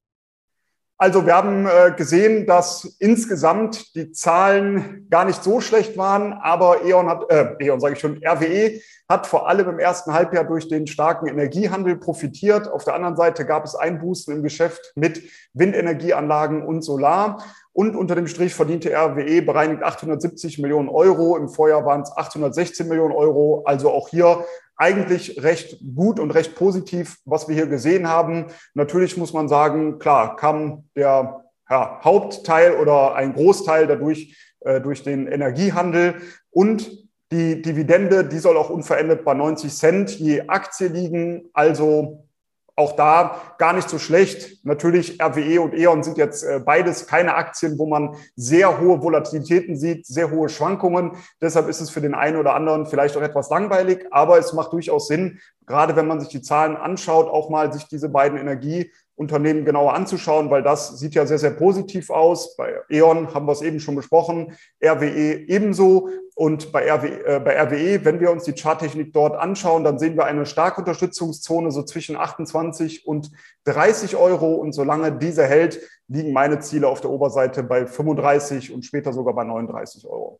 Also 1.01 1.25
wir 1.25 1.35
haben 1.35 1.65
äh, 1.65 1.93
gesehen, 1.97 2.45
dass 2.45 2.95
insgesamt 2.99 3.95
die 3.95 4.11
Zahlen 4.11 5.07
gar 5.09 5.25
nicht 5.25 5.43
so 5.43 5.59
schlecht 5.59 5.97
waren, 5.97 6.31
aber 6.31 6.85
E.ON 6.85 7.09
hat, 7.09 7.25
äh, 7.31 7.55
E.ON 7.59 7.79
sage 7.79 7.95
ich 7.95 7.99
schon, 7.99 8.21
RWE 8.23 8.79
hat 9.09 9.25
vor 9.25 9.49
allem 9.49 9.67
im 9.67 9.79
ersten 9.79 10.13
Halbjahr 10.13 10.43
durch 10.43 10.67
den 10.67 10.85
starken 10.85 11.25
Energiehandel 11.25 11.95
profitiert. 11.95 12.67
Auf 12.67 12.83
der 12.83 12.93
anderen 12.93 13.15
Seite 13.15 13.47
gab 13.47 13.65
es 13.65 13.73
Einbußen 13.73 14.31
im 14.35 14.43
Geschäft 14.43 14.93
mit 14.93 15.23
Windenergieanlagen 15.53 16.61
und 16.61 16.83
Solar. 16.83 17.43
Und 17.73 17.95
unter 17.95 18.13
dem 18.13 18.27
Strich 18.27 18.53
verdiente 18.53 18.91
RWE 18.95 19.41
bereinigt 19.41 19.81
870 19.81 20.59
Millionen 20.59 20.87
Euro. 20.87 21.35
Im 21.35 21.49
Vorjahr 21.49 21.83
waren 21.83 22.01
es 22.01 22.15
816 22.15 22.87
Millionen 22.87 23.15
Euro. 23.15 23.63
Also 23.65 23.89
auch 23.89 24.09
hier 24.09 24.45
eigentlich 24.81 25.43
recht 25.43 25.77
gut 25.95 26.19
und 26.19 26.31
recht 26.31 26.55
positiv, 26.55 27.19
was 27.23 27.47
wir 27.47 27.53
hier 27.53 27.67
gesehen 27.67 28.07
haben. 28.07 28.47
Natürlich 28.73 29.15
muss 29.15 29.31
man 29.31 29.47
sagen, 29.47 29.99
klar, 29.99 30.35
kam 30.35 30.85
der 30.95 31.45
ja, 31.69 32.01
Hauptteil 32.03 32.73
oder 32.73 33.13
ein 33.13 33.33
Großteil 33.33 33.85
dadurch 33.85 34.35
äh, 34.61 34.81
durch 34.81 35.03
den 35.03 35.27
Energiehandel. 35.27 36.15
Und 36.49 36.89
die 37.31 37.61
Dividende, 37.61 38.25
die 38.25 38.39
soll 38.39 38.57
auch 38.57 38.71
unverändert 38.71 39.23
bei 39.23 39.35
90 39.35 39.71
Cent 39.71 40.19
je 40.19 40.47
Aktie 40.47 40.87
liegen. 40.87 41.49
Also 41.53 42.25
auch 42.81 42.95
da 42.95 43.41
gar 43.57 43.73
nicht 43.73 43.89
so 43.89 43.99
schlecht. 43.99 44.65
Natürlich 44.65 45.21
RWE 45.21 45.61
und 45.61 45.73
E.ON 45.73 46.03
sind 46.03 46.17
jetzt 46.17 46.43
äh, 46.43 46.59
beides 46.59 47.07
keine 47.07 47.35
Aktien, 47.35 47.77
wo 47.77 47.85
man 47.85 48.15
sehr 48.35 48.79
hohe 48.79 49.01
Volatilitäten 49.01 49.77
sieht, 49.77 50.05
sehr 50.05 50.31
hohe 50.31 50.49
Schwankungen. 50.49 51.11
Deshalb 51.39 51.69
ist 51.69 51.79
es 51.79 51.89
für 51.89 52.01
den 52.01 52.13
einen 52.15 52.37
oder 52.37 52.55
anderen 52.55 52.85
vielleicht 52.85 53.15
auch 53.15 53.21
etwas 53.21 53.49
langweilig, 53.49 54.07
aber 54.11 54.37
es 54.37 54.53
macht 54.53 54.73
durchaus 54.73 55.07
Sinn, 55.07 55.39
gerade 55.65 55.95
wenn 55.95 56.07
man 56.07 56.19
sich 56.19 56.29
die 56.29 56.41
Zahlen 56.41 56.75
anschaut, 56.75 57.27
auch 57.27 57.49
mal 57.49 57.71
sich 57.71 57.87
diese 57.87 58.09
beiden 58.09 58.37
Energieunternehmen 59.21 59.65
genauer 59.65 59.93
anzuschauen, 59.93 60.49
weil 60.49 60.63
das 60.63 60.99
sieht 60.99 61.13
ja 61.13 61.25
sehr, 61.25 61.37
sehr 61.37 61.51
positiv 61.51 62.09
aus. 62.09 62.55
Bei 62.55 62.73
E.ON 62.89 63.33
haben 63.33 63.45
wir 63.45 63.51
es 63.51 63.61
eben 63.61 63.79
schon 63.79 63.95
besprochen, 63.95 64.53
RWE 64.83 65.47
ebenso. 65.47 66.09
Und 66.35 66.71
bei, 66.71 66.91
RWE, 66.91 67.25
äh, 67.25 67.39
bei 67.39 67.61
RWE, 67.61 68.05
wenn 68.05 68.19
wir 68.19 68.31
uns 68.31 68.45
die 68.45 68.53
Charttechnik 68.53 69.13
dort 69.13 69.35
anschauen, 69.35 69.83
dann 69.83 69.99
sehen 69.99 70.15
wir 70.15 70.25
eine 70.25 70.45
starke 70.45 70.81
Unterstützungszone 70.81 71.71
so 71.71 71.83
zwischen 71.83 72.15
28 72.15 73.05
und 73.05 73.31
30 73.65 74.15
Euro. 74.15 74.55
Und 74.55 74.73
solange 74.73 75.11
diese 75.11 75.45
hält, 75.45 75.79
liegen 76.07 76.33
meine 76.33 76.59
Ziele 76.59 76.87
auf 76.87 77.01
der 77.01 77.11
Oberseite 77.11 77.63
bei 77.63 77.85
35 77.85 78.73
und 78.73 78.85
später 78.85 79.13
sogar 79.13 79.35
bei 79.35 79.43
39 79.43 80.07
Euro. 80.07 80.39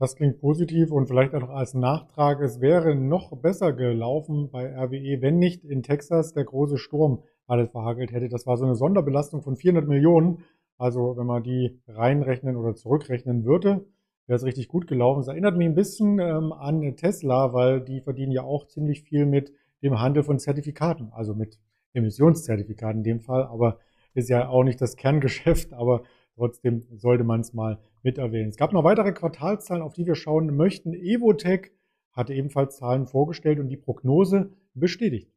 Das 0.00 0.16
klingt 0.16 0.40
positiv 0.40 0.92
und 0.92 1.08
vielleicht 1.08 1.34
auch 1.34 1.50
als 1.50 1.74
Nachtrag, 1.74 2.40
es 2.40 2.62
wäre 2.62 2.94
noch 2.94 3.36
besser 3.36 3.74
gelaufen 3.74 4.48
bei 4.50 4.74
RWE, 4.74 5.20
wenn 5.20 5.38
nicht 5.38 5.62
in 5.62 5.82
Texas 5.82 6.32
der 6.32 6.44
große 6.44 6.78
Sturm 6.78 7.22
alles 7.50 7.70
verhagelt 7.70 8.12
hätte. 8.12 8.28
Das 8.28 8.46
war 8.46 8.56
so 8.56 8.64
eine 8.64 8.74
Sonderbelastung 8.74 9.42
von 9.42 9.56
400 9.56 9.88
Millionen. 9.88 10.44
Also 10.78 11.16
wenn 11.16 11.26
man 11.26 11.42
die 11.42 11.78
reinrechnen 11.88 12.56
oder 12.56 12.74
zurückrechnen 12.74 13.44
würde, 13.44 13.84
wäre 14.26 14.36
es 14.36 14.44
richtig 14.44 14.68
gut 14.68 14.86
gelaufen. 14.86 15.20
Es 15.20 15.28
erinnert 15.28 15.56
mich 15.56 15.66
ein 15.66 15.74
bisschen 15.74 16.18
ähm, 16.20 16.52
an 16.52 16.96
Tesla, 16.96 17.52
weil 17.52 17.80
die 17.80 18.00
verdienen 18.00 18.32
ja 18.32 18.44
auch 18.44 18.66
ziemlich 18.66 19.02
viel 19.02 19.26
mit 19.26 19.52
dem 19.82 20.00
Handel 20.00 20.22
von 20.22 20.38
Zertifikaten, 20.38 21.10
also 21.12 21.34
mit 21.34 21.58
Emissionszertifikaten 21.92 22.98
in 22.98 23.04
dem 23.04 23.20
Fall, 23.20 23.44
aber 23.44 23.78
ist 24.14 24.28
ja 24.28 24.48
auch 24.48 24.62
nicht 24.62 24.80
das 24.80 24.96
Kerngeschäft, 24.96 25.72
aber 25.74 26.02
trotzdem 26.36 26.82
sollte 26.96 27.24
man 27.24 27.40
es 27.40 27.52
mal 27.52 27.78
mit 28.02 28.18
erwähnen. 28.18 28.50
Es 28.50 28.56
gab 28.56 28.72
noch 28.72 28.84
weitere 28.84 29.12
Quartalzahlen, 29.12 29.82
auf 29.82 29.94
die 29.94 30.06
wir 30.06 30.14
schauen 30.14 30.56
möchten. 30.56 30.94
Evotech 30.94 31.72
hatte 32.12 32.32
ebenfalls 32.32 32.76
Zahlen 32.76 33.06
vorgestellt 33.06 33.58
und 33.58 33.68
die 33.68 33.76
Prognose 33.76 34.52
bestätigt. 34.74 35.30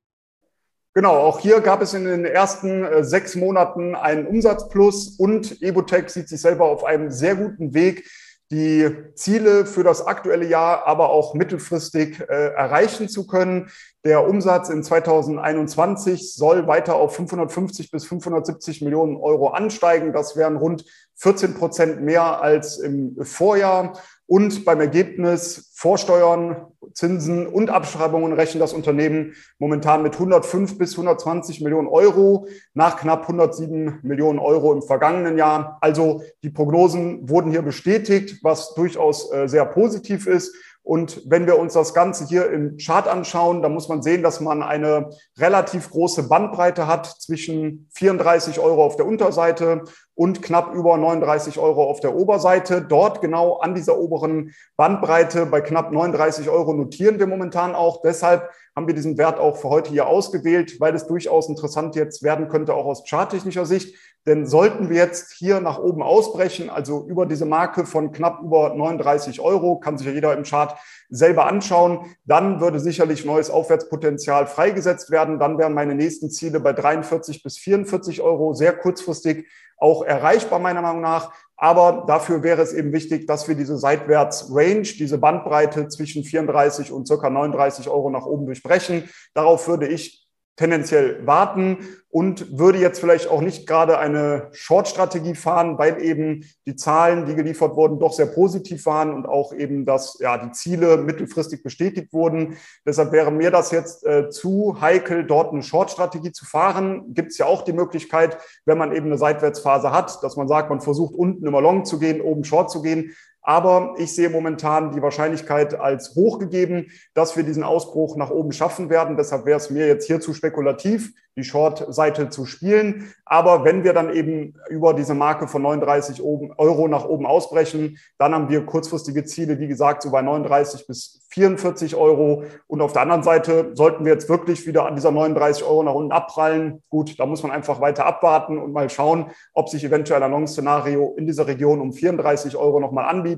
Genau, 0.96 1.16
auch 1.16 1.40
hier 1.40 1.60
gab 1.62 1.82
es 1.82 1.96
in 1.96 2.06
den 2.06 2.24
ersten 2.24 2.84
äh, 2.84 3.04
sechs 3.04 3.36
Monaten 3.36 3.96
einen 3.96 4.28
Umsatzplus 4.28 5.16
und 5.18 5.60
Evotech 5.64 6.10
sieht 6.10 6.30
sich 6.30 6.40
selber 6.40 6.66
auf 6.66 6.84
einem 6.84 7.10
sehr 7.10 7.36
guten 7.36 7.74
Weg, 7.74 8.08
die 8.52 8.92
Ziele 9.16 9.66
für 9.66 9.84
das 9.84 10.06
aktuelle 10.06 10.46
Jahr, 10.46 10.86
aber 10.86 11.10
auch 11.10 11.34
mittelfristig 11.34 12.20
äh, 12.20 12.54
erreichen 12.54 13.10
zu 13.10 13.26
können. 13.26 13.72
Der 14.06 14.28
Umsatz 14.28 14.70
in 14.70 14.84
2021 14.84 16.36
soll 16.36 16.68
weiter 16.68 16.96
auf 16.96 17.16
550 17.16 17.90
bis 17.90 18.06
570 18.06 18.84
Millionen 18.84 19.18
Euro 19.18 19.48
ansteigen. 19.48 20.14
Das 20.14 20.36
wären 20.36 20.58
rund 20.58 20.86
14 21.16 21.56
Prozent 21.56 22.02
mehr 22.02 22.44
als 22.44 22.78
im 22.78 23.16
Vorjahr. 23.24 23.94
Und 24.26 24.66
beim 24.66 24.80
Ergebnis 24.80 25.72
Vorsteuern, 25.76 26.68
Zinsen 26.94 27.46
und 27.46 27.70
Abschreibungen 27.70 28.32
rechnet 28.32 28.62
das 28.64 28.72
Unternehmen 28.72 29.34
momentan 29.60 30.02
mit 30.02 30.14
105 30.14 30.78
bis 30.78 30.94
120 30.94 31.60
Millionen 31.62 31.90
Euro 31.90 32.48
nach 32.74 32.98
knapp 32.98 33.24
107 33.24 34.00
Millionen 34.02 34.40
Euro 34.40 34.72
im 34.72 34.82
vergangenen 34.82 35.38
Jahr. 35.38 35.78
Also 35.82 36.24
die 36.42 36.52
Prognosen 36.52 37.30
wurden 37.30 37.52
hier 37.52 37.64
bestätigt, 37.64 38.40
was 38.44 38.74
durchaus 38.76 39.32
äh, 39.34 39.48
sehr 39.48 39.66
positiv 39.66 40.26
ist. 40.26 40.56
Und 40.84 41.22
wenn 41.26 41.48
wir 41.48 41.58
uns 41.58 41.74
das 41.74 41.94
Ganze 41.94 42.26
hier 42.28 42.50
im 42.50 42.78
Chart 42.78 43.08
anschauen, 43.08 43.62
dann 43.62 43.74
muss 43.74 43.88
man 43.88 44.04
sehen, 44.04 44.22
dass 44.22 44.42
man 44.42 44.62
eine 44.62 45.10
relativ 45.38 45.90
große 45.90 46.28
Bandbreite 46.28 46.88
hat 46.88 47.06
zwischen 47.06 47.90
34 47.94 48.60
Euro 48.60 48.84
auf 48.84 48.98
der 48.98 49.06
Unterseite 49.06 49.84
und 50.16 50.42
knapp 50.42 50.74
über 50.74 50.98
39 50.98 51.58
Euro 51.60 51.84
auf 51.86 52.00
der 52.00 52.16
Oberseite. 52.16 52.82
Dort 52.82 53.22
genau 53.22 53.58
an 53.58 53.74
dieser 53.74 53.98
oberen 53.98 54.54
Bandbreite 54.78 55.46
bei 55.46 55.62
knapp 55.62 55.92
39 55.92 56.50
Euro 56.50 56.74
notieren 56.74 57.20
wir 57.20 57.28
momentan 57.28 57.74
auch. 57.74 58.02
Deshalb 58.02 58.50
haben 58.76 58.88
wir 58.88 58.94
diesen 58.94 59.18
Wert 59.18 59.40
auch 59.40 59.58
für 59.58 59.70
heute 59.70 59.92
hier 59.92 60.08
ausgewählt, 60.08 60.80
weil 60.80 60.96
es 60.96 61.08
durchaus 61.08 61.50
interessant 61.50 61.96
jetzt 61.96 62.24
werden 62.24 62.48
könnte, 62.48 62.74
auch 62.74 62.86
aus 62.86 63.04
charttechnischer 63.08 63.66
Sicht. 63.66 63.96
Denn 64.26 64.46
sollten 64.46 64.90
wir 64.90 64.98
jetzt 64.98 65.34
hier 65.34 65.60
nach 65.60 65.80
oben 65.80 66.02
ausbrechen, 66.02 66.70
also 66.70 67.06
über 67.08 67.26
diese 67.26 67.46
Marke 67.46 67.86
von 67.86 68.14
knapp 68.14 68.42
über 68.42 68.74
39 68.74 69.42
Euro, 69.42 69.80
kann 69.80 69.98
sich 69.98 70.08
ja 70.08 70.14
jeder 70.14 70.34
im 70.34 70.44
Chart 70.44 70.78
selber 71.10 71.46
anschauen, 71.46 72.16
dann 72.26 72.62
würde 72.62 72.80
sicherlich 72.80 73.26
neues 73.26 73.50
Aufwärtspotenzial 73.50 74.48
freigesetzt 74.48 75.12
werden. 75.12 75.40
Dann 75.40 75.58
wären 75.58 75.74
meine 75.74 75.94
nächsten 75.94 76.32
Ziele 76.32 76.62
bei 76.62 76.72
43 76.72 77.44
bis 77.44 77.58
44 77.58 78.22
Euro 78.22 78.54
sehr 78.54 78.74
kurzfristig 78.74 79.46
auch 79.84 80.04
erreichbar, 80.04 80.60
meiner 80.60 80.82
Meinung 80.82 81.02
nach. 81.02 81.34
Aber 81.58 82.06
dafür 82.08 82.42
wäre 82.42 82.62
es 82.62 82.74
eben 82.74 82.94
wichtig, 82.94 83.28
dass 83.28 83.48
wir 83.48 83.56
diese 83.56 83.78
Seitwärts-Range, 83.78 84.82
diese 84.82 85.18
Bandbreite 85.18 85.88
zwischen 85.90 86.24
34 86.24 86.92
und 86.92 87.06
circa 87.06 87.30
39 87.30 87.90
Euro 87.90 88.10
nach 88.10 88.26
oben 88.26 88.46
durchbrechen. 88.46 89.10
Darauf 89.34 89.68
würde 89.68 89.88
ich 89.88 90.23
tendenziell 90.56 91.26
warten 91.26 91.80
und 92.10 92.60
würde 92.60 92.78
jetzt 92.78 93.00
vielleicht 93.00 93.28
auch 93.28 93.42
nicht 93.42 93.66
gerade 93.66 93.98
eine 93.98 94.50
Short-Strategie 94.52 95.34
fahren, 95.34 95.80
weil 95.80 96.00
eben 96.00 96.46
die 96.68 96.76
Zahlen, 96.76 97.26
die 97.26 97.34
geliefert 97.34 97.76
wurden, 97.76 98.00
doch 98.00 98.14
sehr 98.14 98.28
positiv 98.28 98.86
waren 98.86 99.14
und 99.14 99.26
auch 99.26 99.52
eben, 99.52 99.84
dass 99.86 100.20
ja 100.20 100.38
die 100.38 100.52
Ziele 100.52 100.98
mittelfristig 100.98 101.64
bestätigt 101.64 102.14
wurden. 102.14 102.58
Deshalb 102.86 103.12
wäre 103.12 103.32
mir 103.32 103.50
das 103.50 103.72
jetzt 103.72 104.06
äh, 104.06 104.30
zu 104.30 104.78
heikel, 104.80 105.26
dort 105.26 105.54
eine 105.54 105.64
Short-Strategie 105.64 106.32
zu 106.32 106.46
fahren. 106.46 107.16
Gibt 107.16 107.32
es 107.32 107.40
ja 107.40 107.48
auch 107.48 107.64
die 107.64 107.74
Möglichkeit, 107.74 108.38
wenn 108.66 108.78
man 108.78 108.96
eben 108.96 109.08
eine 109.08 109.18
Seitwärtsphase 109.18 109.92
hat, 109.92 110.24
dass 110.24 110.38
man 110.38 110.48
sagt, 110.48 110.70
man 110.70 110.82
versucht 110.82 111.16
unten 111.16 111.48
immer 111.48 111.62
Long 111.62 111.84
zu 111.84 111.98
gehen, 111.98 112.22
oben 112.22 112.44
Short 112.44 112.70
zu 112.70 112.84
gehen. 112.84 113.16
Aber 113.44 113.96
ich 113.98 114.16
sehe 114.16 114.30
momentan 114.30 114.92
die 114.92 115.02
Wahrscheinlichkeit 115.02 115.80
als 115.80 116.16
hochgegeben, 116.16 116.90
dass 117.14 117.36
wir 117.36 117.44
diesen 117.44 117.64
Ausbruch 117.64 118.16
nach 118.16 118.32
oben 118.32 118.54
schaffen 118.54 118.90
werden. 118.90 119.18
Deshalb 119.18 119.46
wäre 119.46 119.58
es 119.58 119.70
mir 119.70 119.86
jetzt 119.86 120.08
hier 120.08 120.22
zu 120.22 120.34
spekulativ, 120.34 121.12
die 121.36 121.44
Short-Seite 121.44 122.30
zu 122.30 122.46
spielen. 122.46 123.14
Aber 123.26 123.66
wenn 123.66 123.84
wir 123.84 123.94
dann 123.94 124.14
eben 124.14 124.54
über 124.70 124.94
diese 124.94 125.14
Marke 125.14 125.48
von 125.48 125.62
39 125.62 126.22
Euro 126.22 126.88
nach 126.88 127.06
oben 127.06 127.26
ausbrechen, 127.26 127.98
dann 128.18 128.34
haben 128.34 128.50
wir 128.50 128.66
kurzfristige 128.66 129.26
Ziele, 129.26 129.60
wie 129.60 129.68
gesagt, 129.68 130.04
so 130.04 130.12
bei 130.12 130.22
39 130.22 130.88
bis 130.88 131.26
44 131.30 131.96
Euro. 131.96 132.44
Und 132.68 132.82
auf 132.82 132.94
der 132.94 133.02
anderen 133.02 133.24
Seite 133.24 133.72
sollten 133.74 134.06
wir 134.06 134.14
jetzt 134.14 134.30
wirklich 134.30 134.68
wieder 134.68 134.86
an 134.86 134.96
dieser 134.96 135.12
39 135.12 135.64
Euro 135.64 135.84
nach 135.84 135.96
unten 135.96 136.12
abprallen. 136.12 136.84
Gut, 136.90 137.20
da 137.20 137.26
muss 137.26 137.42
man 137.42 137.52
einfach 137.52 137.82
weiter 137.82 138.06
abwarten 138.06 138.58
und 138.60 138.72
mal 138.72 138.90
schauen, 138.90 139.32
ob 139.54 139.70
sich 139.70 139.84
eventuell 139.84 140.22
ein 140.22 140.32
Long-Szenario 140.32 141.16
in 141.18 141.26
dieser 141.26 141.48
Region 141.48 141.82
um 141.82 141.94
34 141.94 142.56
Euro 142.56 142.80
nochmal 142.80 143.06
anbietet. 143.06 143.33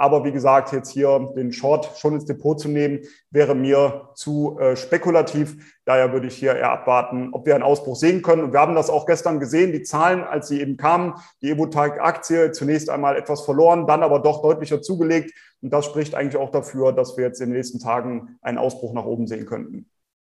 Aber 0.00 0.24
wie 0.24 0.30
gesagt, 0.30 0.72
jetzt 0.72 0.90
hier 0.90 1.32
den 1.36 1.52
Short 1.52 1.98
schon 1.98 2.14
ins 2.14 2.24
Depot 2.24 2.58
zu 2.58 2.68
nehmen, 2.68 3.00
wäre 3.30 3.56
mir 3.56 4.10
zu 4.14 4.56
äh, 4.60 4.76
spekulativ. 4.76 5.76
Daher 5.84 6.12
würde 6.12 6.28
ich 6.28 6.36
hier 6.36 6.54
eher 6.54 6.70
abwarten, 6.70 7.30
ob 7.32 7.46
wir 7.46 7.56
einen 7.56 7.64
Ausbruch 7.64 7.96
sehen 7.96 8.22
können. 8.22 8.44
Und 8.44 8.52
wir 8.52 8.60
haben 8.60 8.76
das 8.76 8.90
auch 8.90 9.06
gestern 9.06 9.40
gesehen, 9.40 9.72
die 9.72 9.82
Zahlen, 9.82 10.22
als 10.22 10.46
sie 10.46 10.60
eben 10.60 10.76
kamen, 10.76 11.14
die 11.42 11.50
Evotag-Aktie 11.50 12.52
zunächst 12.52 12.90
einmal 12.90 13.16
etwas 13.16 13.40
verloren, 13.40 13.88
dann 13.88 14.04
aber 14.04 14.20
doch 14.20 14.40
deutlicher 14.40 14.80
zugelegt. 14.82 15.32
Und 15.62 15.72
das 15.72 15.86
spricht 15.86 16.14
eigentlich 16.14 16.40
auch 16.40 16.52
dafür, 16.52 16.92
dass 16.92 17.16
wir 17.16 17.24
jetzt 17.24 17.40
in 17.40 17.48
den 17.48 17.56
nächsten 17.56 17.80
Tagen 17.80 18.38
einen 18.40 18.58
Ausbruch 18.58 18.92
nach 18.92 19.04
oben 19.04 19.26
sehen 19.26 19.46
könnten. 19.46 19.90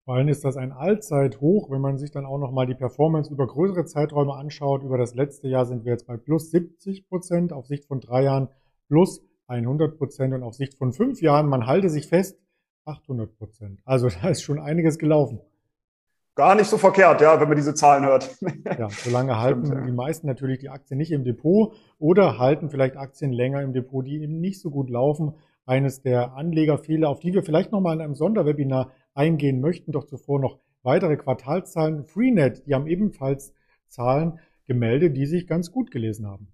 Vor 0.07 0.15
allem 0.15 0.29
ist 0.29 0.45
das 0.45 0.57
ein 0.57 0.73
Allzeithoch, 0.73 1.71
wenn 1.71 1.83
man 1.83 1.99
sich 1.99 2.11
dann 2.11 2.25
auch 2.25 2.39
nochmal 2.39 2.67
die 2.67 2.75
Performance 2.75 3.31
über 3.31 3.47
größere 3.47 3.85
Zeiträume 3.85 4.35
anschaut. 4.35 4.83
Über 4.83 4.97
das 4.97 5.15
letzte 5.15 5.49
Jahr 5.49 5.67
sind 5.67 5.85
wir 5.85 5.93
jetzt 5.93 6.07
bei 6.07 6.17
plus 6.17 6.51
70 6.51 7.07
Prozent, 7.07 7.53
auf 7.53 7.67
Sicht 7.67 7.85
von 7.85 8.01
drei 8.01 8.23
Jahren 8.23 8.49
plus 8.91 9.23
100 9.47 9.97
Prozent 9.97 10.35
und 10.35 10.43
auf 10.43 10.55
Sicht 10.55 10.75
von 10.75 10.93
fünf 10.93 11.23
Jahren, 11.23 11.49
man 11.49 11.67
halte 11.67 11.89
sich 11.89 12.09
fest, 12.09 12.39
800 12.85 13.39
Prozent. 13.39 13.81
Also 13.85 14.09
da 14.23 14.29
ist 14.29 14.43
schon 14.43 14.59
einiges 14.59 14.99
gelaufen. 14.99 15.41
Gar 16.35 16.55
nicht 16.57 16.69
so 16.69 16.77
verkehrt, 16.77 17.21
ja, 17.21 17.41
wenn 17.41 17.49
man 17.49 17.57
diese 17.57 17.75
Zahlen 17.75 18.05
hört. 18.05 18.37
ja, 18.79 18.89
solange 18.89 19.39
halten 19.39 19.67
Stimmt, 19.67 19.81
ja. 19.81 19.87
die 19.87 19.93
meisten 19.93 20.27
natürlich 20.27 20.59
die 20.59 20.69
Aktien 20.69 20.99
nicht 20.99 21.13
im 21.13 21.25
Depot 21.25 21.75
oder 21.99 22.39
halten 22.39 22.71
vielleicht 22.71 22.97
Aktien 22.97 23.33
länger 23.33 23.63
im 23.63 23.73
Depot, 23.73 24.05
die 24.07 24.23
eben 24.23 24.41
nicht 24.41 24.61
so 24.61 24.71
gut 24.71 24.91
laufen. 24.91 25.35
Eines 25.67 26.03
der 26.03 26.35
Anlegerfehler, 26.35 27.09
auf 27.09 27.21
die 27.21 27.33
wir 27.33 27.43
vielleicht 27.43 27.73
nochmal 27.73 27.95
in 27.95 28.03
einem 28.03 28.15
Sonderwebinar 28.15 28.91
eingehen 29.15 29.61
möchten, 29.61 29.93
doch 29.93 30.05
zuvor 30.05 30.41
noch 30.41 30.59
weitere 30.83 31.17
Quartalszahlen. 31.17 32.05
Freenet, 32.05 32.67
die 32.67 32.75
haben 32.75 32.87
ebenfalls 32.87 33.53
Zahlen 33.89 34.41
gemeldet, 34.67 35.17
die 35.17 35.27
sich 35.27 35.47
ganz 35.47 35.71
gut 35.71 35.91
gelesen 35.91 36.27
haben. 36.27 36.49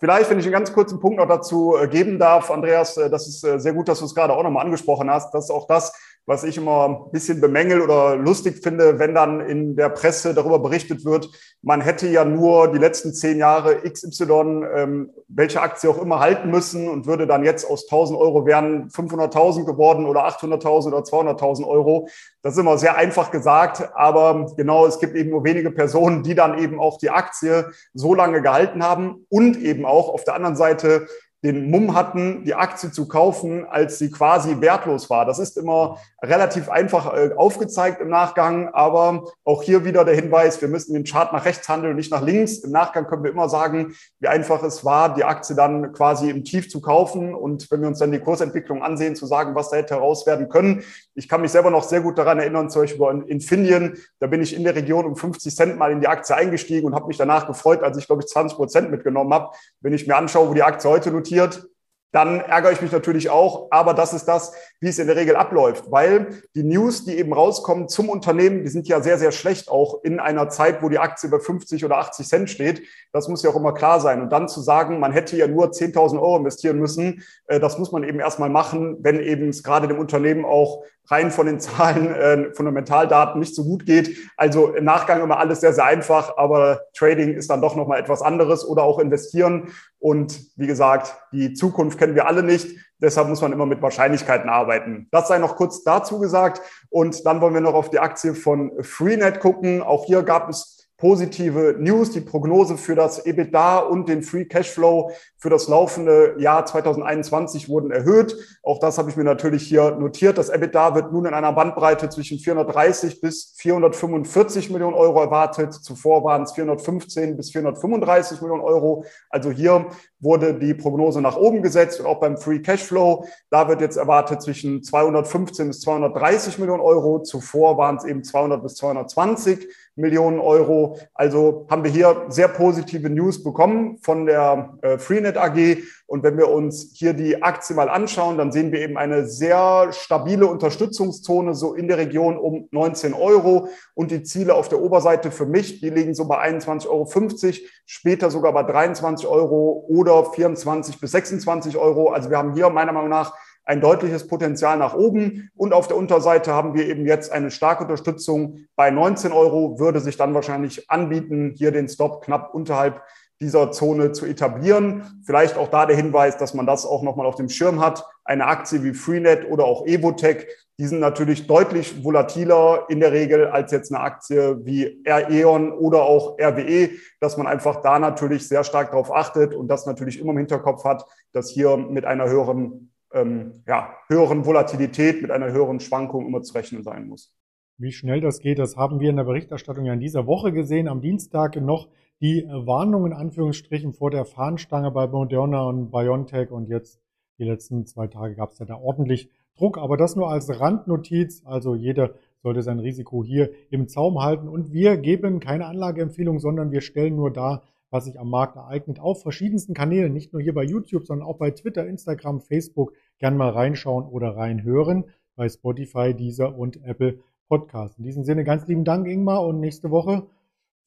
Vielleicht, 0.00 0.30
wenn 0.30 0.38
ich 0.38 0.44
einen 0.44 0.52
ganz 0.52 0.72
kurzen 0.72 1.00
Punkt 1.00 1.18
noch 1.18 1.26
dazu 1.26 1.76
äh, 1.76 1.88
geben 1.88 2.20
darf, 2.20 2.52
Andreas, 2.52 2.96
äh, 2.96 3.10
das 3.10 3.26
ist 3.26 3.42
äh, 3.42 3.58
sehr 3.58 3.72
gut, 3.72 3.88
dass 3.88 3.98
du 3.98 4.04
es 4.04 4.14
gerade 4.14 4.32
auch 4.32 4.44
nochmal 4.44 4.64
angesprochen 4.64 5.10
hast. 5.10 5.34
Das 5.34 5.46
ist 5.46 5.50
auch 5.50 5.66
das, 5.66 5.92
was 6.28 6.44
ich 6.44 6.58
immer 6.58 6.84
ein 6.84 7.10
bisschen 7.10 7.40
bemängel 7.40 7.80
oder 7.80 8.14
lustig 8.14 8.62
finde, 8.62 8.98
wenn 8.98 9.14
dann 9.14 9.40
in 9.40 9.76
der 9.76 9.88
Presse 9.88 10.34
darüber 10.34 10.58
berichtet 10.58 11.06
wird, 11.06 11.30
man 11.62 11.80
hätte 11.80 12.06
ja 12.06 12.22
nur 12.22 12.70
die 12.70 12.76
letzten 12.76 13.14
zehn 13.14 13.38
Jahre 13.38 13.76
XY, 13.76 14.62
ähm, 14.74 15.10
welche 15.28 15.62
Aktie 15.62 15.88
auch 15.88 15.96
immer 15.96 16.20
halten 16.20 16.50
müssen 16.50 16.86
und 16.86 17.06
würde 17.06 17.26
dann 17.26 17.44
jetzt 17.44 17.64
aus 17.64 17.84
1000 17.84 18.18
Euro 18.18 18.44
wären 18.44 18.90
500.000 18.90 19.64
geworden 19.64 20.04
oder 20.04 20.28
800.000 20.28 20.88
oder 20.88 20.98
200.000 20.98 21.66
Euro. 21.66 22.08
Das 22.42 22.52
ist 22.52 22.60
immer 22.60 22.76
sehr 22.76 22.96
einfach 22.96 23.30
gesagt, 23.30 23.88
aber 23.94 24.52
genau, 24.54 24.84
es 24.86 24.98
gibt 24.98 25.16
eben 25.16 25.30
nur 25.30 25.44
wenige 25.44 25.70
Personen, 25.70 26.22
die 26.24 26.34
dann 26.34 26.58
eben 26.58 26.78
auch 26.78 26.98
die 26.98 27.08
Aktie 27.08 27.72
so 27.94 28.14
lange 28.14 28.42
gehalten 28.42 28.84
haben 28.84 29.24
und 29.30 29.56
eben 29.56 29.86
auch 29.86 30.10
auf 30.10 30.24
der 30.24 30.34
anderen 30.34 30.56
Seite 30.56 31.06
den 31.44 31.70
Mumm 31.70 31.94
hatten, 31.94 32.44
die 32.44 32.54
Aktie 32.54 32.90
zu 32.90 33.06
kaufen, 33.06 33.64
als 33.64 33.98
sie 33.98 34.10
quasi 34.10 34.60
wertlos 34.60 35.08
war. 35.08 35.24
Das 35.24 35.38
ist 35.38 35.56
immer 35.56 35.98
relativ 36.20 36.68
einfach 36.68 37.14
äh, 37.14 37.30
aufgezeigt 37.36 38.00
im 38.00 38.08
Nachgang, 38.08 38.70
aber 38.72 39.24
auch 39.44 39.62
hier 39.62 39.84
wieder 39.84 40.04
der 40.04 40.16
Hinweis, 40.16 40.60
wir 40.60 40.68
müssen 40.68 40.94
den 40.94 41.04
Chart 41.04 41.32
nach 41.32 41.44
rechts 41.44 41.68
handeln, 41.68 41.94
nicht 41.94 42.10
nach 42.10 42.22
links. 42.22 42.58
Im 42.58 42.72
Nachgang 42.72 43.06
können 43.06 43.22
wir 43.22 43.30
immer 43.30 43.48
sagen, 43.48 43.94
wie 44.18 44.26
einfach 44.26 44.64
es 44.64 44.84
war, 44.84 45.14
die 45.14 45.24
Aktie 45.24 45.54
dann 45.54 45.92
quasi 45.92 46.28
im 46.28 46.44
Tief 46.44 46.68
zu 46.68 46.80
kaufen 46.80 47.34
und 47.34 47.70
wenn 47.70 47.82
wir 47.82 47.88
uns 47.88 48.00
dann 48.00 48.10
die 48.10 48.18
Kursentwicklung 48.18 48.82
ansehen, 48.82 49.14
zu 49.14 49.26
sagen, 49.26 49.54
was 49.54 49.70
da 49.70 49.76
hätte 49.76 49.94
heraus 49.94 50.26
werden 50.26 50.48
können. 50.48 50.82
Ich 51.18 51.28
kann 51.28 51.40
mich 51.40 51.50
selber 51.50 51.70
noch 51.70 51.82
sehr 51.82 52.00
gut 52.00 52.16
daran 52.16 52.38
erinnern, 52.38 52.70
zum 52.70 52.82
Beispiel 52.82 53.06
in 53.10 53.22
Infineon, 53.22 53.96
da 54.20 54.26
bin 54.26 54.40
ich 54.40 54.54
in 54.54 54.64
der 54.64 54.74
Region 54.74 55.04
um 55.04 55.16
50 55.16 55.54
Cent 55.54 55.78
mal 55.78 55.90
in 55.90 56.00
die 56.00 56.08
Aktie 56.08 56.34
eingestiegen 56.34 56.86
und 56.86 56.94
habe 56.94 57.08
mich 57.08 57.16
danach 57.16 57.46
gefreut, 57.46 57.82
als 57.82 57.98
ich, 57.98 58.06
glaube 58.06 58.22
ich, 58.22 58.28
20 58.28 58.56
Prozent 58.56 58.90
mitgenommen 58.90 59.32
habe. 59.34 59.50
Wenn 59.80 59.92
ich 59.92 60.06
mir 60.06 60.16
anschaue, 60.16 60.48
wo 60.48 60.54
die 60.54 60.62
Aktie 60.62 60.88
heute 60.88 61.10
notiert, 61.10 61.28
notiert, 61.28 61.68
dann 62.12 62.40
ärgere 62.40 62.72
ich 62.72 62.80
mich 62.80 62.92
natürlich 62.92 63.30
auch. 63.30 63.68
Aber 63.70 63.94
das 63.94 64.12
ist 64.12 64.26
das, 64.26 64.52
wie 64.80 64.88
es 64.88 64.98
in 64.98 65.06
der 65.06 65.16
Regel 65.16 65.36
abläuft, 65.36 65.90
weil 65.90 66.42
die 66.54 66.62
News, 66.62 67.04
die 67.04 67.18
eben 67.18 67.32
rauskommen 67.32 67.88
zum 67.88 68.08
Unternehmen, 68.08 68.62
die 68.62 68.70
sind 68.70 68.88
ja 68.88 69.00
sehr, 69.00 69.18
sehr 69.18 69.32
schlecht, 69.32 69.68
auch 69.68 70.02
in 70.02 70.20
einer 70.20 70.48
Zeit, 70.48 70.82
wo 70.82 70.88
die 70.88 70.98
Aktie 70.98 71.28
bei 71.28 71.38
50 71.38 71.84
oder 71.84 71.98
80 71.98 72.26
Cent 72.26 72.50
steht. 72.50 72.82
Das 73.12 73.28
muss 73.28 73.42
ja 73.42 73.50
auch 73.50 73.56
immer 73.56 73.74
klar 73.74 74.00
sein. 74.00 74.22
Und 74.22 74.30
dann 74.30 74.48
zu 74.48 74.60
sagen, 74.60 75.00
man 75.00 75.12
hätte 75.12 75.36
ja 75.36 75.46
nur 75.46 75.70
10.000 75.70 76.20
Euro 76.20 76.36
investieren 76.38 76.78
müssen, 76.78 77.22
äh, 77.46 77.60
das 77.60 77.78
muss 77.78 77.92
man 77.92 78.04
eben 78.04 78.20
erstmal 78.20 78.50
machen, 78.50 78.98
wenn 79.00 79.20
eben 79.20 79.48
es 79.48 79.62
gerade 79.62 79.88
dem 79.88 79.98
Unternehmen 79.98 80.44
auch 80.44 80.84
rein 81.10 81.30
von 81.30 81.46
den 81.46 81.60
Zahlen, 81.60 82.14
äh, 82.14 82.54
Fundamentaldaten 82.54 83.40
nicht 83.40 83.54
so 83.54 83.64
gut 83.64 83.86
geht. 83.86 84.16
Also 84.36 84.74
im 84.74 84.84
Nachgang 84.84 85.22
immer 85.22 85.38
alles 85.38 85.60
sehr, 85.60 85.72
sehr 85.72 85.84
einfach, 85.84 86.36
aber 86.36 86.82
Trading 86.94 87.34
ist 87.34 87.50
dann 87.50 87.60
doch 87.60 87.76
nochmal 87.76 88.00
etwas 88.00 88.22
anderes 88.22 88.66
oder 88.66 88.82
auch 88.82 88.98
investieren. 88.98 89.68
Und 89.98 90.40
wie 90.56 90.66
gesagt, 90.66 91.16
die 91.32 91.54
Zukunft 91.54 91.98
kennen 91.98 92.14
wir 92.14 92.26
alle 92.26 92.42
nicht. 92.42 92.76
Deshalb 93.00 93.28
muss 93.28 93.40
man 93.40 93.52
immer 93.52 93.66
mit 93.66 93.82
Wahrscheinlichkeiten 93.82 94.48
arbeiten. 94.48 95.08
Das 95.10 95.28
sei 95.28 95.38
noch 95.38 95.56
kurz 95.56 95.82
dazu 95.84 96.18
gesagt. 96.18 96.60
Und 96.90 97.24
dann 97.26 97.40
wollen 97.40 97.54
wir 97.54 97.60
noch 97.60 97.74
auf 97.74 97.90
die 97.90 98.00
Aktie 98.00 98.34
von 98.34 98.72
Freenet 98.82 99.40
gucken. 99.40 99.82
Auch 99.82 100.04
hier 100.06 100.22
gab 100.22 100.48
es 100.48 100.87
positive 100.98 101.76
News. 101.78 102.10
Die 102.10 102.20
Prognose 102.20 102.76
für 102.76 102.96
das 102.96 103.24
EBITDA 103.24 103.78
und 103.78 104.08
den 104.08 104.22
Free 104.22 104.44
Cashflow 104.44 105.12
für 105.36 105.48
das 105.48 105.68
laufende 105.68 106.34
Jahr 106.38 106.66
2021 106.66 107.68
wurden 107.68 107.92
erhöht. 107.92 108.36
Auch 108.64 108.80
das 108.80 108.98
habe 108.98 109.08
ich 109.08 109.16
mir 109.16 109.24
natürlich 109.24 109.62
hier 109.62 109.92
notiert. 109.92 110.36
Das 110.36 110.50
EBITDA 110.50 110.96
wird 110.96 111.12
nun 111.12 111.24
in 111.24 111.34
einer 111.34 111.52
Bandbreite 111.52 112.08
zwischen 112.08 112.38
430 112.40 113.20
bis 113.20 113.54
445 113.58 114.70
Millionen 114.70 114.94
Euro 114.94 115.22
erwartet. 115.22 115.72
Zuvor 115.72 116.24
waren 116.24 116.42
es 116.42 116.52
415 116.52 117.36
bis 117.36 117.52
435 117.52 118.42
Millionen 118.42 118.62
Euro. 118.62 119.04
Also 119.30 119.52
hier 119.52 119.86
wurde 120.20 120.54
die 120.54 120.74
Prognose 120.74 121.20
nach 121.20 121.36
oben 121.36 121.62
gesetzt 121.62 122.00
und 122.00 122.06
auch 122.06 122.20
beim 122.20 122.36
Free 122.36 122.60
Cashflow. 122.60 123.26
Da 123.50 123.68
wird 123.68 123.80
jetzt 123.80 123.96
erwartet 123.96 124.42
zwischen 124.42 124.82
215 124.82 125.68
bis 125.68 125.80
230 125.80 126.58
Millionen 126.58 126.82
Euro. 126.82 127.20
Zuvor 127.22 127.78
waren 127.78 127.96
es 127.96 128.04
eben 128.04 128.24
200 128.24 128.62
bis 128.62 128.74
220 128.76 129.68
Millionen 129.96 130.38
Euro. 130.38 130.98
Also 131.14 131.66
haben 131.70 131.84
wir 131.84 131.90
hier 131.90 132.26
sehr 132.28 132.48
positive 132.48 133.10
News 133.10 133.42
bekommen 133.42 133.98
von 134.02 134.26
der 134.26 134.78
äh, 134.82 134.98
Freenet 134.98 135.36
AG. 135.36 135.78
Und 136.08 136.22
wenn 136.22 136.38
wir 136.38 136.48
uns 136.48 136.92
hier 136.94 137.12
die 137.12 137.42
Aktie 137.42 137.76
mal 137.76 137.90
anschauen, 137.90 138.38
dann 138.38 138.50
sehen 138.50 138.72
wir 138.72 138.80
eben 138.80 138.96
eine 138.96 139.26
sehr 139.26 139.92
stabile 139.92 140.46
Unterstützungszone 140.46 141.54
so 141.54 141.74
in 141.74 141.86
der 141.86 141.98
Region 141.98 142.38
um 142.38 142.66
19 142.70 143.12
Euro. 143.12 143.68
Und 143.92 144.10
die 144.10 144.22
Ziele 144.22 144.54
auf 144.54 144.70
der 144.70 144.80
Oberseite 144.80 145.30
für 145.30 145.44
mich, 145.44 145.80
die 145.80 145.90
liegen 145.90 146.14
so 146.14 146.26
bei 146.26 146.42
21,50 146.42 146.88
Euro, 146.88 147.68
später 147.84 148.30
sogar 148.30 148.54
bei 148.54 148.62
23 148.62 149.28
Euro 149.28 149.84
oder 149.86 150.24
24 150.24 150.98
bis 150.98 151.10
26 151.10 151.76
Euro. 151.76 152.08
Also 152.08 152.30
wir 152.30 152.38
haben 152.38 152.54
hier 152.54 152.70
meiner 152.70 152.92
Meinung 152.92 153.10
nach 153.10 153.34
ein 153.66 153.82
deutliches 153.82 154.26
Potenzial 154.26 154.78
nach 154.78 154.94
oben. 154.94 155.50
Und 155.54 155.74
auf 155.74 155.88
der 155.88 155.98
Unterseite 155.98 156.54
haben 156.54 156.72
wir 156.72 156.88
eben 156.88 157.04
jetzt 157.04 157.30
eine 157.30 157.50
starke 157.50 157.82
Unterstützung 157.82 158.64
bei 158.76 158.90
19 158.90 159.30
Euro, 159.32 159.78
würde 159.78 160.00
sich 160.00 160.16
dann 160.16 160.32
wahrscheinlich 160.32 160.90
anbieten, 160.90 161.52
hier 161.54 161.70
den 161.70 161.86
Stop 161.86 162.24
knapp 162.24 162.54
unterhalb 162.54 163.02
dieser 163.40 163.70
Zone 163.70 164.12
zu 164.12 164.26
etablieren. 164.26 165.22
Vielleicht 165.24 165.56
auch 165.56 165.68
da 165.68 165.86
der 165.86 165.96
Hinweis, 165.96 166.36
dass 166.38 166.54
man 166.54 166.66
das 166.66 166.84
auch 166.84 167.02
nochmal 167.02 167.26
auf 167.26 167.36
dem 167.36 167.48
Schirm 167.48 167.80
hat. 167.80 168.04
Eine 168.24 168.46
Aktie 168.46 168.82
wie 168.82 168.94
Freenet 168.94 169.48
oder 169.50 169.64
auch 169.64 169.86
Evotech, 169.86 170.46
die 170.80 170.86
sind 170.86 171.00
natürlich 171.00 171.48
deutlich 171.48 172.04
volatiler 172.04 172.86
in 172.88 173.00
der 173.00 173.12
Regel 173.12 173.48
als 173.48 173.72
jetzt 173.72 173.92
eine 173.92 174.00
Aktie 174.02 174.64
wie 174.64 175.02
Aeon 175.06 175.72
oder 175.72 176.02
auch 176.02 176.38
RWE, 176.38 176.90
dass 177.20 177.36
man 177.36 177.48
einfach 177.48 177.82
da 177.82 177.98
natürlich 177.98 178.46
sehr 178.46 178.62
stark 178.62 178.92
darauf 178.92 179.12
achtet 179.12 179.54
und 179.54 179.66
das 179.66 179.86
natürlich 179.86 180.20
immer 180.20 180.30
im 180.30 180.38
Hinterkopf 180.38 180.84
hat, 180.84 181.04
dass 181.32 181.50
hier 181.50 181.76
mit 181.76 182.04
einer 182.04 182.28
höheren, 182.28 182.92
ähm, 183.12 183.64
ja, 183.66 183.92
höheren 184.08 184.46
Volatilität, 184.46 185.20
mit 185.20 185.32
einer 185.32 185.50
höheren 185.50 185.80
Schwankung 185.80 186.26
immer 186.26 186.42
zu 186.42 186.54
rechnen 186.54 186.84
sein 186.84 187.08
muss. 187.08 187.34
Wie 187.76 187.92
schnell 187.92 188.20
das 188.20 188.38
geht, 188.38 188.60
das 188.60 188.76
haben 188.76 189.00
wir 189.00 189.10
in 189.10 189.16
der 189.16 189.24
Berichterstattung 189.24 189.84
ja 189.84 189.92
in 189.92 190.00
dieser 190.00 190.26
Woche 190.28 190.52
gesehen. 190.52 190.86
Am 190.86 191.00
Dienstag 191.00 191.56
noch 191.56 191.88
die 192.20 192.46
Warnung 192.48 193.06
in 193.06 193.12
Anführungsstrichen 193.12 193.92
vor 193.92 194.10
der 194.10 194.24
Fahnenstange 194.24 194.90
bei 194.90 195.06
Moderna 195.06 195.68
und 195.68 195.90
BioNTech 195.90 196.50
und 196.50 196.68
jetzt 196.68 197.00
die 197.38 197.44
letzten 197.44 197.86
zwei 197.86 198.08
Tage 198.08 198.34
gab 198.34 198.50
es 198.50 198.58
ja 198.58 198.66
da 198.66 198.76
ordentlich 198.76 199.30
Druck, 199.56 199.78
aber 199.78 199.96
das 199.96 200.16
nur 200.16 200.28
als 200.28 200.60
Randnotiz. 200.60 201.42
Also 201.44 201.74
jeder 201.74 202.14
sollte 202.42 202.62
sein 202.62 202.80
Risiko 202.80 203.24
hier 203.24 203.50
im 203.70 203.88
Zaum 203.88 204.20
halten 204.22 204.48
und 204.48 204.72
wir 204.72 204.96
geben 204.96 205.40
keine 205.40 205.66
Anlageempfehlung, 205.66 206.38
sondern 206.38 206.70
wir 206.70 206.80
stellen 206.80 207.16
nur 207.16 207.32
dar, 207.32 207.62
was 207.90 208.04
sich 208.04 208.18
am 208.18 208.30
Markt 208.30 208.56
ereignet, 208.56 209.00
auf 209.00 209.22
verschiedensten 209.22 209.74
Kanälen, 209.74 210.12
nicht 210.12 210.32
nur 210.32 210.42
hier 210.42 210.54
bei 210.54 210.64
YouTube, 210.64 211.06
sondern 211.06 211.26
auch 211.26 211.38
bei 211.38 211.50
Twitter, 211.50 211.86
Instagram, 211.86 212.40
Facebook. 212.40 212.92
Gern 213.18 213.36
mal 213.36 213.50
reinschauen 213.50 214.06
oder 214.06 214.36
reinhören 214.36 215.04
bei 215.36 215.48
Spotify, 215.48 216.14
Deezer 216.14 216.56
und 216.56 216.84
Apple 216.84 217.20
Podcast. 217.48 217.98
In 217.98 218.04
diesem 218.04 218.24
Sinne 218.24 218.44
ganz 218.44 218.66
lieben 218.66 218.84
Dank, 218.84 219.06
Ingmar, 219.06 219.44
und 219.46 219.60
nächste 219.60 219.90
Woche 219.90 220.26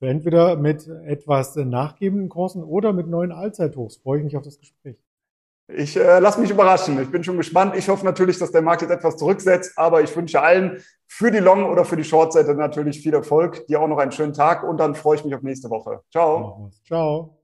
entweder 0.02 0.56
mit 0.56 0.88
etwas 1.06 1.56
nachgebenden 1.56 2.30
Kursen 2.30 2.64
oder 2.64 2.94
mit 2.94 3.08
neuen 3.08 3.32
Allzeithochs. 3.32 3.98
Freue 3.98 4.20
ich 4.20 4.26
mich 4.26 4.38
auf 4.38 4.44
das 4.44 4.60
Gespräch. 4.60 4.98
Ich 5.74 5.96
äh, 5.96 6.20
lasse 6.20 6.42
mich 6.42 6.50
überraschen. 6.50 7.02
Ich 7.02 7.10
bin 7.10 7.24
schon 7.24 7.38
gespannt. 7.38 7.76
Ich 7.78 7.88
hoffe 7.88 8.06
natürlich, 8.06 8.38
dass 8.38 8.52
der 8.52 8.62
Markt 8.62 8.82
jetzt 8.82 8.92
etwas 8.92 9.18
zurücksetzt, 9.18 9.78
aber 9.78 10.02
ich 10.02 10.16
wünsche 10.16 10.42
allen 10.42 10.82
für 11.08 11.32
die 11.32 11.40
Long- 11.40 11.70
oder 11.70 11.86
für 11.86 11.96
die 11.96 12.04
Short-Seite 12.04 12.56
natürlich 12.56 13.02
viel 13.02 13.14
Erfolg. 13.14 13.66
Dir 13.68 13.82
auch 13.82 13.88
noch 13.88 13.98
einen 13.98 14.12
schönen 14.12 14.34
Tag 14.34 14.64
und 14.64 14.78
dann 14.78 14.96
freue 14.96 15.18
ich 15.18 15.24
mich 15.24 15.34
auf 15.34 15.42
nächste 15.42 15.70
Woche. 15.70 16.02
Ciao. 16.12 16.72
Ciao. 16.86 17.41